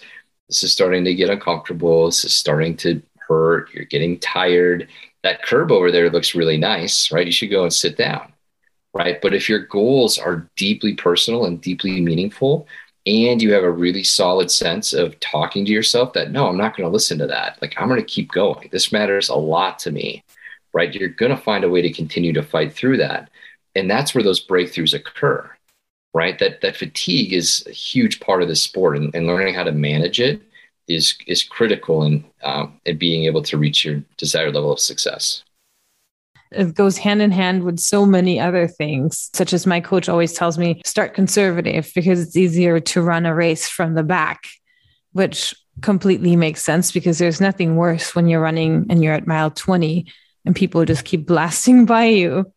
this 0.49 0.65
is 0.65 0.73
starting 0.73 1.05
to 1.05 1.15
get 1.15 1.31
uncomfortable. 1.31 2.07
This 2.07 2.25
is 2.25 2.35
starting 2.35 2.77
to 2.79 3.01
hurt. 3.29 3.73
You're 3.73 3.85
getting 3.85 4.19
tired. 4.19 4.89
That 5.23 5.43
curb 5.43 5.71
over 5.71 5.91
there 5.91 6.11
looks 6.11 6.35
really 6.35 6.57
nice, 6.57 7.13
right? 7.13 7.27
You 7.27 7.33
should 7.33 7.51
go 7.51 7.63
and 7.63 7.73
sit 7.73 7.97
down, 7.97 8.33
right? 8.93 9.21
But 9.23 9.35
if 9.35 9.49
your 9.49 9.61
goals 9.61 10.19
are 10.19 10.51
deeply 10.57 10.95
personal 10.95 11.47
and 11.47 11.61
deeply 11.61 12.01
meaningful, 12.01 12.67
and 13.07 13.43
you 13.43 13.53
have 13.53 13.65
a 13.65 13.71
really 13.71 14.05
solid 14.05 14.51
sense 14.51 14.93
of 14.93 15.19
talking 15.21 15.65
to 15.65 15.73
yourself 15.73 16.13
that 16.13 16.31
no, 16.31 16.49
I'm 16.49 16.57
not 16.57 16.77
going 16.77 16.89
to 16.89 16.93
listen 16.93 17.19
to 17.19 17.27
that. 17.27 17.59
Like, 17.61 17.75
I'm 17.77 17.89
going 17.89 18.01
to 18.01 18.07
keep 18.07 18.31
going. 18.31 18.69
This 18.71 18.93
matters 18.93 19.29
a 19.29 19.35
lot 19.35 19.79
to 19.81 19.91
me, 19.91 20.23
right? 20.73 20.95
You're 20.95 21.09
going 21.09 21.31
to 21.35 21.43
find 21.43 21.65
a 21.65 21.71
way 21.71 21.83
to 21.83 21.93
continue 21.93 22.33
to 22.33 22.43
fight 22.43 22.73
through 22.73 22.99
that. 22.99 23.31
And 23.75 23.91
that's 23.91 24.15
where 24.15 24.25
those 24.25 24.45
breakthroughs 24.45 24.95
occur, 24.95 25.51
right? 26.15 26.39
That, 26.39 26.61
that 26.61 26.77
fatigue 26.77 27.33
is 27.33 27.65
a 27.67 27.73
huge 27.73 28.21
part 28.21 28.43
of 28.43 28.49
the 28.49 28.57
sport 28.57 28.97
and, 28.97 29.15
and 29.15 29.27
learning 29.27 29.55
how 29.55 29.65
to 29.65 29.73
manage 29.73 30.21
it 30.21 30.43
is, 30.89 31.17
is 31.27 31.43
critical 31.43 32.03
in, 32.05 32.25
um, 32.43 32.81
in 32.85 32.99
being 32.99 33.25
able 33.25 33.43
to 33.43 33.57
reach 33.57 33.85
your 33.85 34.03
desired 34.19 34.55
level 34.55 34.73
of 34.73 34.81
success 34.81 35.43
it 36.55 36.75
goes 36.75 36.99
hand 36.99 37.23
in 37.23 37.31
hand 37.31 37.65
with 37.65 37.79
so 37.79 38.05
many 38.07 38.39
other 38.39 38.69
things, 38.69 39.31
such 39.33 39.53
as 39.53 39.67
my 39.67 39.81
coach 39.81 40.09
always 40.09 40.33
tells 40.33 40.59
me 40.59 40.81
start 40.85 41.15
conservative 41.15 41.91
because 41.95 42.21
it's 42.21 42.37
easier 42.37 42.81
to 42.81 43.03
run 43.03 43.27
a 43.27 43.35
race 43.35 43.69
from 43.69 43.95
the 43.95 44.03
back, 44.03 44.49
which 45.13 45.55
completely 45.81 46.37
makes 46.37 46.63
sense 46.63 46.93
because 46.93 47.19
there's 47.19 47.41
nothing 47.41 47.77
worse 47.77 48.15
when 48.15 48.29
you're 48.29 48.41
running 48.41 48.87
and 48.91 49.03
you're 49.03 49.15
at 49.15 49.27
mile 49.27 49.51
20 49.51 50.07
and 50.45 50.55
people 50.57 50.85
just 50.85 51.05
keep 51.05 51.27
blasting 51.27 51.87
by 51.87 52.05
you. 52.07 52.53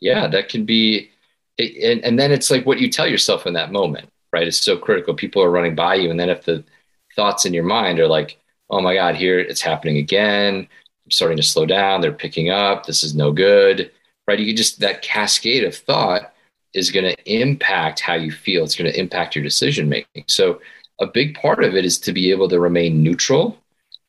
Yeah, 0.00 0.26
that 0.28 0.48
can 0.48 0.64
be. 0.64 1.10
And, 1.58 2.04
and 2.04 2.18
then 2.18 2.32
it's 2.32 2.50
like 2.50 2.66
what 2.66 2.80
you 2.80 2.90
tell 2.90 3.06
yourself 3.06 3.46
in 3.46 3.54
that 3.54 3.72
moment, 3.72 4.08
right? 4.32 4.48
It's 4.48 4.60
so 4.60 4.76
critical. 4.76 5.14
People 5.14 5.42
are 5.42 5.50
running 5.50 5.74
by 5.74 5.96
you. 5.96 6.10
And 6.10 6.18
then 6.18 6.30
if 6.30 6.44
the 6.44 6.64
thoughts 7.14 7.44
in 7.44 7.54
your 7.54 7.64
mind 7.64 8.00
are 8.00 8.08
like, 8.08 8.38
oh 8.70 8.80
my 8.80 8.94
God, 8.94 9.14
here 9.14 9.38
it's 9.38 9.60
happening 9.60 9.98
again 9.98 10.68
I'm 11.04 11.10
starting 11.10 11.36
to 11.36 11.42
slow 11.42 11.66
down. 11.66 12.00
They're 12.00 12.12
picking 12.12 12.50
up. 12.50 12.86
This 12.86 13.02
is 13.02 13.14
no 13.14 13.32
good, 13.32 13.90
right? 14.28 14.38
You 14.38 14.54
just, 14.54 14.80
that 14.80 15.02
cascade 15.02 15.64
of 15.64 15.74
thought 15.74 16.32
is 16.74 16.90
going 16.90 17.04
to 17.04 17.32
impact 17.32 18.00
how 18.00 18.14
you 18.14 18.30
feel. 18.30 18.64
It's 18.64 18.76
going 18.76 18.90
to 18.90 18.98
impact 18.98 19.34
your 19.34 19.44
decision 19.44 19.88
making. 19.88 20.24
So, 20.28 20.60
a 21.00 21.06
big 21.06 21.34
part 21.34 21.64
of 21.64 21.74
it 21.74 21.84
is 21.84 21.98
to 22.00 22.12
be 22.12 22.30
able 22.30 22.48
to 22.48 22.60
remain 22.60 23.02
neutral 23.02 23.58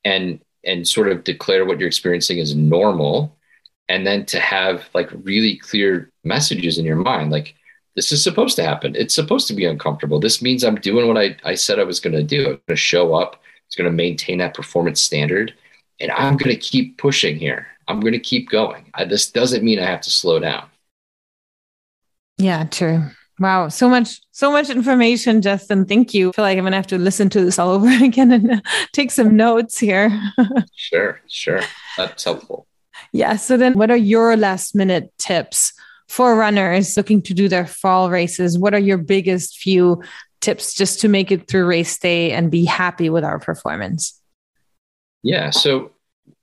and 0.06 0.40
and 0.66 0.88
sort 0.88 1.08
of 1.08 1.24
declare 1.24 1.66
what 1.66 1.80
you're 1.80 1.88
experiencing 1.88 2.40
as 2.40 2.56
normal 2.56 3.36
and 3.90 4.08
then 4.08 4.26
to 4.26 4.40
have 4.40 4.88
like 4.94 5.10
really 5.24 5.58
clear 5.58 6.10
messages 6.24 6.78
in 6.78 6.86
your 6.86 6.96
mind 6.96 7.32
like 7.32 7.56
this 7.96 8.12
is 8.12 8.24
supposed 8.24 8.56
to 8.56 8.64
happen 8.64 8.96
it's 8.96 9.14
supposed 9.14 9.48
to 9.48 9.54
be 9.54 9.66
uncomfortable 9.66 10.20
this 10.20 10.42
means 10.42 10.64
i'm 10.64 10.76
doing 10.76 11.08
what 11.08 11.18
i, 11.18 11.36
I 11.44 11.56
said 11.56 11.80
i 11.80 11.84
was 11.84 12.00
going 12.00 12.16
to 12.16 12.24
do 12.24 12.42
i'm 12.42 12.46
going 12.46 12.62
to 12.70 12.76
show 12.76 13.14
up 13.14 13.42
it's 13.68 13.76
going 13.76 13.90
to 13.90 13.96
maintain 13.96 14.38
that 14.38 14.54
performance 14.54 15.02
standard 15.02 15.54
and 16.00 16.12
I'm 16.12 16.38
going 16.38 16.54
to 16.54 16.60
keep 16.60 16.98
pushing 16.98 17.38
here. 17.38 17.68
I'm 17.88 18.00
going 18.00 18.14
to 18.14 18.20
keep 18.20 18.50
going. 18.50 18.92
I, 18.94 19.06
this 19.06 19.32
doesn't 19.32 19.64
mean 19.64 19.80
I 19.80 19.86
have 19.86 20.02
to 20.02 20.12
slow 20.12 20.40
down. 20.40 20.70
Yeah, 22.38 22.66
true. 22.66 23.04
Wow, 23.40 23.68
so 23.70 23.90
much, 23.90 24.22
so 24.32 24.52
much 24.52 24.70
information, 24.70 25.42
Justin. 25.42 25.86
Thank 25.86 26.14
you. 26.14 26.30
I 26.30 26.32
feel 26.34 26.46
like 26.46 26.58
I'm 26.58 26.64
gonna 26.64 26.76
have 26.76 26.88
to 26.88 26.98
listen 26.98 27.30
to 27.30 27.44
this 27.44 27.58
all 27.58 27.70
over 27.76 27.90
again 27.90 28.32
and 28.32 28.62
take 28.92 29.12
some 29.12 29.36
notes 29.36 29.80
here. 29.80 30.12
sure, 30.76 31.22
sure. 31.28 31.62
That's 31.98 32.24
helpful. 32.24 32.68
Yeah. 33.12 33.36
So 33.36 33.58
then 33.58 33.74
what 33.74 33.92
are 33.92 33.98
your 33.98 34.36
last 34.38 34.76
minute 34.76 35.14
tips 35.18 35.74
for 36.08 36.36
runners 36.36 36.96
looking 36.98 37.22
to 37.24 37.34
do 37.34 37.48
their 37.48 37.66
fall 37.66 38.10
races? 38.10 38.58
What 38.58 38.74
are 38.74 38.80
your 38.80 38.98
biggest 38.98 39.58
few 39.58 40.04
tips 40.42 40.74
just 40.74 41.00
to 41.02 41.08
make 41.08 41.32
it 41.32 41.48
through 41.48 41.66
race 41.66 41.98
day 41.98 42.32
and 42.32 42.52
be 42.52 42.66
happy 42.66 43.10
with 43.10 43.24
our 43.24 43.40
performance? 43.40 44.20
Yeah. 45.24 45.52
So, 45.52 45.92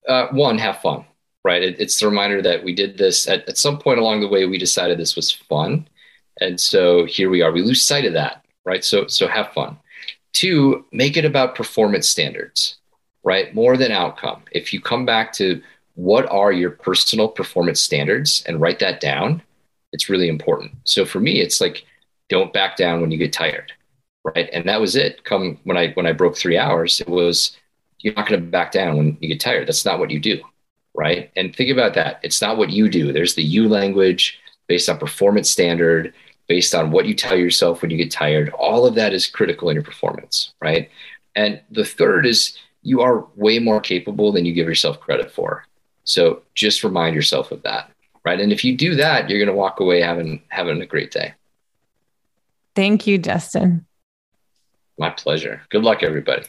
uh, 0.08 0.28
one, 0.28 0.58
have 0.58 0.80
fun, 0.80 1.04
right? 1.44 1.62
It, 1.62 1.78
it's 1.78 2.00
the 2.00 2.08
reminder 2.08 2.40
that 2.42 2.64
we 2.64 2.74
did 2.74 2.98
this 2.98 3.28
at, 3.28 3.46
at 3.48 3.58
some 3.58 3.78
point 3.78 4.00
along 4.00 4.20
the 4.20 4.28
way. 4.28 4.46
We 4.46 4.58
decided 4.58 4.98
this 4.98 5.16
was 5.16 5.30
fun, 5.30 5.86
and 6.40 6.60
so 6.60 7.04
here 7.04 7.30
we 7.30 7.42
are. 7.42 7.52
We 7.52 7.62
lose 7.62 7.82
sight 7.82 8.04
of 8.04 8.12
that, 8.14 8.44
right? 8.64 8.84
So, 8.84 9.06
so 9.06 9.28
have 9.28 9.52
fun. 9.52 9.78
Two, 10.32 10.84
make 10.92 11.16
it 11.16 11.24
about 11.24 11.54
performance 11.54 12.08
standards, 12.08 12.76
right? 13.24 13.54
More 13.54 13.76
than 13.76 13.92
outcome. 13.92 14.42
If 14.52 14.72
you 14.72 14.80
come 14.80 15.04
back 15.04 15.32
to 15.34 15.60
what 15.94 16.30
are 16.30 16.52
your 16.52 16.70
personal 16.70 17.28
performance 17.28 17.80
standards 17.80 18.44
and 18.46 18.60
write 18.60 18.78
that 18.78 19.00
down, 19.00 19.42
it's 19.92 20.08
really 20.08 20.28
important. 20.28 20.72
So 20.84 21.04
for 21.04 21.20
me, 21.20 21.40
it's 21.40 21.60
like 21.60 21.84
don't 22.28 22.52
back 22.52 22.76
down 22.76 23.00
when 23.00 23.10
you 23.10 23.18
get 23.18 23.32
tired, 23.32 23.72
right? 24.24 24.48
And 24.52 24.66
that 24.68 24.80
was 24.80 24.96
it. 24.96 25.24
Come 25.24 25.58
when 25.64 25.76
I 25.76 25.92
when 25.92 26.06
I 26.06 26.12
broke 26.12 26.36
three 26.36 26.56
hours, 26.56 27.00
it 27.00 27.08
was 27.08 27.56
you're 27.98 28.14
not 28.14 28.28
going 28.28 28.40
to 28.40 28.46
back 28.46 28.72
down 28.72 28.96
when 28.96 29.18
you 29.20 29.28
get 29.28 29.40
tired. 29.40 29.68
That's 29.68 29.84
not 29.84 29.98
what 29.98 30.10
you 30.10 30.20
do. 30.20 30.40
Right. 30.94 31.30
And 31.36 31.54
think 31.54 31.70
about 31.70 31.94
that. 31.94 32.18
It's 32.22 32.40
not 32.40 32.56
what 32.56 32.70
you 32.70 32.88
do. 32.88 33.12
There's 33.12 33.34
the 33.34 33.42
you 33.42 33.68
language 33.68 34.40
based 34.70 34.88
on 34.88 34.96
performance 34.98 35.50
standard, 35.50 36.14
based 36.46 36.76
on 36.76 36.92
what 36.92 37.04
you 37.04 37.12
tell 37.12 37.36
yourself 37.36 37.82
when 37.82 37.90
you 37.90 37.96
get 37.96 38.08
tired. 38.08 38.50
All 38.50 38.86
of 38.86 38.94
that 38.94 39.12
is 39.12 39.26
critical 39.26 39.68
in 39.68 39.74
your 39.74 39.82
performance. 39.82 40.52
Right. 40.62 40.88
And 41.34 41.60
the 41.72 41.84
third 41.84 42.24
is 42.24 42.56
you 42.82 43.00
are 43.00 43.26
way 43.34 43.58
more 43.58 43.80
capable 43.80 44.30
than 44.30 44.44
you 44.44 44.52
give 44.52 44.68
yourself 44.68 45.00
credit 45.00 45.32
for. 45.32 45.66
So 46.04 46.42
just 46.54 46.84
remind 46.84 47.16
yourself 47.16 47.50
of 47.50 47.64
that. 47.64 47.90
Right. 48.24 48.40
And 48.40 48.52
if 48.52 48.64
you 48.64 48.76
do 48.76 48.94
that, 48.94 49.28
you're 49.28 49.40
going 49.40 49.48
to 49.48 49.60
walk 49.60 49.80
away 49.80 50.02
having 50.02 50.40
having 50.50 50.80
a 50.80 50.86
great 50.86 51.10
day. 51.10 51.34
Thank 52.76 53.08
you, 53.08 53.18
Justin. 53.18 53.86
My 54.98 55.10
pleasure. 55.10 55.62
Good 55.70 55.82
luck, 55.82 56.04
everybody. 56.04 56.44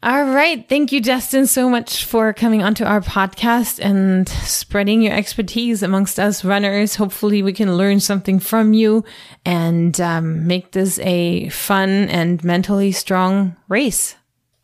All 0.00 0.24
right. 0.26 0.68
Thank 0.68 0.92
you, 0.92 1.00
Justin, 1.00 1.48
so 1.48 1.68
much 1.68 2.04
for 2.04 2.32
coming 2.32 2.62
onto 2.62 2.84
our 2.84 3.00
podcast 3.00 3.84
and 3.84 4.28
spreading 4.28 5.02
your 5.02 5.12
expertise 5.12 5.82
amongst 5.82 6.20
us 6.20 6.44
runners. 6.44 6.94
Hopefully, 6.94 7.42
we 7.42 7.52
can 7.52 7.76
learn 7.76 7.98
something 7.98 8.38
from 8.38 8.74
you 8.74 9.04
and 9.44 10.00
um, 10.00 10.46
make 10.46 10.70
this 10.70 11.00
a 11.00 11.48
fun 11.48 12.08
and 12.10 12.44
mentally 12.44 12.92
strong 12.92 13.56
race. 13.68 14.14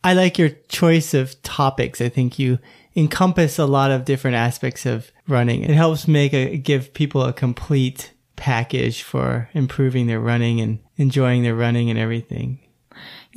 I 0.05 0.13
like 0.13 0.37
your 0.37 0.51
choice 0.69 1.13
of 1.13 1.41
topics. 1.41 1.99
I 1.99 2.07
think 2.07 2.39
you 2.39 2.57
encompass 2.95 3.59
a 3.59 3.65
lot 3.65 3.91
of 3.91 4.05
different 4.05 4.37
aspects 4.37 4.85
of 4.85 5.11
running. 5.27 5.63
It 5.63 5.71
helps 5.71 6.07
make 6.07 6.33
a 6.33 6.57
give 6.57 6.93
people 6.93 7.23
a 7.23 7.33
complete 7.33 8.13
package 8.37 9.01
for 9.01 9.49
improving 9.53 10.07
their 10.07 10.21
running 10.21 10.61
and 10.61 10.79
enjoying 10.95 11.43
their 11.43 11.55
running 11.55 11.89
and 11.89 11.99
everything. 11.99 12.59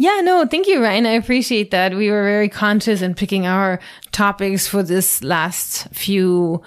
Yeah, 0.01 0.21
no, 0.23 0.47
thank 0.47 0.69
you, 0.69 0.81
Ryan. 0.81 1.07
I 1.07 1.11
appreciate 1.11 1.73
that. 1.73 1.93
We 1.93 2.09
were 2.09 2.23
very 2.23 2.49
conscious 2.49 3.03
in 3.03 3.15
picking 3.15 3.47
our 3.47 3.81
topics 4.13 4.69
for 4.69 4.85
this 4.85 5.25
last 5.25 5.89
few 5.89 6.63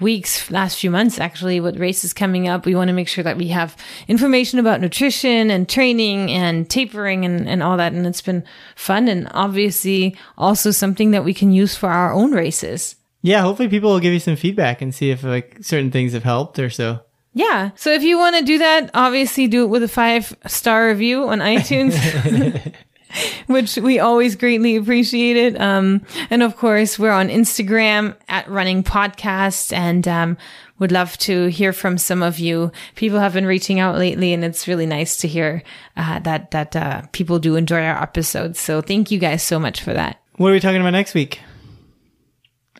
weeks, 0.00 0.50
last 0.50 0.80
few 0.80 0.90
months, 0.90 1.20
actually, 1.20 1.60
with 1.60 1.78
races 1.78 2.12
coming 2.12 2.48
up. 2.48 2.66
We 2.66 2.74
want 2.74 2.88
to 2.88 2.92
make 2.92 3.06
sure 3.06 3.22
that 3.22 3.36
we 3.36 3.48
have 3.48 3.76
information 4.08 4.58
about 4.58 4.80
nutrition 4.80 5.48
and 5.48 5.68
training 5.68 6.32
and 6.32 6.68
tapering 6.68 7.24
and, 7.24 7.48
and 7.48 7.62
all 7.62 7.76
that. 7.76 7.92
And 7.92 8.04
it's 8.04 8.20
been 8.20 8.42
fun 8.74 9.06
and 9.06 9.28
obviously 9.30 10.16
also 10.36 10.72
something 10.72 11.12
that 11.12 11.24
we 11.24 11.32
can 11.32 11.52
use 11.52 11.76
for 11.76 11.88
our 11.88 12.12
own 12.12 12.32
races. 12.32 12.96
Yeah, 13.22 13.42
hopefully 13.42 13.68
people 13.68 13.92
will 13.92 14.00
give 14.00 14.12
you 14.12 14.18
some 14.18 14.34
feedback 14.34 14.82
and 14.82 14.92
see 14.92 15.12
if 15.12 15.22
like 15.22 15.58
certain 15.60 15.92
things 15.92 16.14
have 16.14 16.24
helped 16.24 16.58
or 16.58 16.68
so. 16.68 16.98
Yeah. 17.34 17.70
So 17.76 17.92
if 17.92 18.02
you 18.02 18.18
want 18.18 18.36
to 18.36 18.44
do 18.44 18.58
that, 18.58 18.90
obviously 18.94 19.46
do 19.46 19.64
it 19.64 19.68
with 19.68 19.82
a 19.82 19.88
five 19.88 20.36
star 20.46 20.88
review 20.88 21.28
on 21.28 21.38
iTunes. 21.40 22.72
which 23.46 23.76
we 23.76 23.98
always 23.98 24.36
greatly 24.36 24.76
appreciate 24.76 25.36
it. 25.36 25.60
Um, 25.60 26.00
and 26.30 26.42
of 26.42 26.56
course, 26.56 26.98
we're 26.98 27.12
on 27.12 27.28
Instagram 27.28 28.16
at 28.28 28.48
Running 28.48 28.82
Podcast 28.82 29.72
and 29.72 30.06
um, 30.08 30.38
would 30.78 30.92
love 30.92 31.16
to 31.18 31.46
hear 31.46 31.72
from 31.72 31.98
some 31.98 32.22
of 32.22 32.38
you. 32.38 32.72
People 32.94 33.18
have 33.18 33.34
been 33.34 33.46
reaching 33.46 33.80
out 33.80 33.98
lately, 33.98 34.32
and 34.32 34.44
it's 34.44 34.66
really 34.66 34.86
nice 34.86 35.16
to 35.18 35.28
hear 35.28 35.62
uh, 35.96 36.18
that 36.20 36.50
that 36.52 36.74
uh, 36.74 37.02
people 37.12 37.38
do 37.38 37.56
enjoy 37.56 37.84
our 37.84 38.02
episodes. 38.02 38.58
So 38.58 38.80
thank 38.80 39.10
you 39.10 39.18
guys 39.18 39.42
so 39.42 39.58
much 39.58 39.82
for 39.82 39.92
that. 39.92 40.20
What 40.36 40.48
are 40.48 40.52
we 40.52 40.60
talking 40.60 40.80
about 40.80 40.90
next 40.90 41.14
week? 41.14 41.40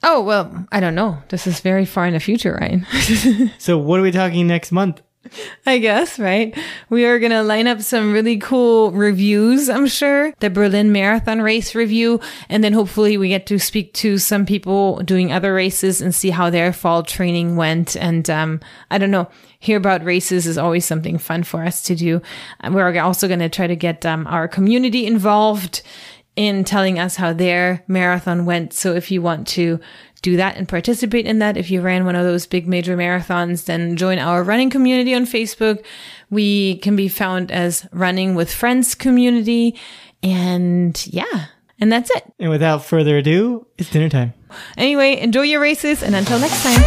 Oh, 0.03 0.23
well, 0.23 0.67
I 0.73 0.81
don't 0.81 0.95
know. 0.95 1.19
This 1.29 1.47
is 1.47 1.61
very 1.61 1.85
far 1.85 2.07
in 2.07 2.15
the 2.15 2.21
future, 2.21 2.59
right? 2.61 2.81
so, 3.59 3.79
what 3.79 4.01
are 4.01 4.03
we 4.03 4.11
talking 4.11 4.47
next 4.47 4.73
month? 4.73 5.01
I 5.67 5.79
guess, 5.79 6.19
right? 6.19 6.57
We 6.91 7.05
are 7.07 7.21
going 7.21 7.31
to 7.31 7.43
line 7.43 7.69
up 7.69 7.81
some 7.81 8.13
really 8.13 8.39
cool 8.39 8.91
reviews, 8.91 9.71
I'm 9.71 9.87
sure. 9.87 10.33
The 10.41 10.51
Berlin 10.51 10.91
Marathon 10.91 11.41
race 11.41 11.75
review. 11.75 12.21
And 12.49 12.65
then 12.65 12.73
hopefully 12.73 13.17
we 13.17 13.29
get 13.29 13.47
to 13.47 13.59
speak 13.59 13.95
to 13.95 14.19
some 14.19 14.45
people 14.45 14.99
doing 14.99 15.33
other 15.33 15.55
races 15.55 16.03
and 16.03 16.13
see 16.13 16.31
how 16.31 16.51
their 16.51 16.73
fall 16.73 17.05
training 17.05 17.55
went. 17.57 17.97
And, 17.97 18.29
um, 18.29 18.61
I 18.91 18.99
don't 18.99 19.13
know, 19.13 19.29
hear 19.61 19.77
about 19.77 20.05
races 20.05 20.47
is 20.47 20.59
always 20.59 20.85
something 20.85 21.19
fun 21.19 21.45
for 21.45 21.63
us 21.63 21.83
to 21.85 21.95
do. 21.95 22.21
We're 22.69 23.01
also 23.01 23.29
going 23.29 23.41
to 23.41 23.49
try 23.49 23.69
to 23.69 23.77
get, 23.77 24.05
um, 24.05 24.27
our 24.27 24.49
community 24.49 25.07
involved 25.07 25.83
in 26.37 26.65
telling 26.65 26.99
us 26.99 27.17
how 27.17 27.33
their 27.33 27.85
marathon 27.87 28.47
went. 28.47 28.73
So 28.73 28.95
if 28.95 29.11
you 29.11 29.21
want 29.21 29.47
to 29.49 29.81
do 30.23 30.37
that 30.37 30.57
and 30.57 30.69
participate 30.69 31.27
in 31.27 31.41
that. 31.41 31.57
If 31.57 31.71
you 31.71 31.83
ran 31.83 32.05
one 32.05 32.17
of 32.17 32.25
those 32.25 32.47
big 32.47 32.67
major 32.67 32.97
marathons, 32.97 33.65
then 33.67 33.97
join 33.97 34.19
our 34.19 34.43
running 34.43 34.71
community 34.71 35.15
on 35.15 35.27
Facebook. 35.27 35.85
We 36.31 36.77
can 36.79 36.97
be 36.97 37.09
found 37.09 37.51
as 37.51 37.87
Running 37.93 38.35
with 38.35 38.53
Friends 38.53 38.95
community. 38.95 39.79
And 40.23 41.05
yeah, 41.09 41.47
and 41.81 41.93
that's 41.93 42.11
it. 42.11 42.33
And 42.39 42.51
without 42.51 42.85
further 42.85 43.19
ado, 43.19 43.67
it's 43.77 43.91
dinner 43.91 44.09
time. 44.09 44.33
Anyway, 44.79 45.19
enjoy 45.19 45.43
your 45.43 45.61
races 45.61 46.03
and 46.03 46.15
until 46.15 46.39
next 46.39 46.63
time. 46.63 46.83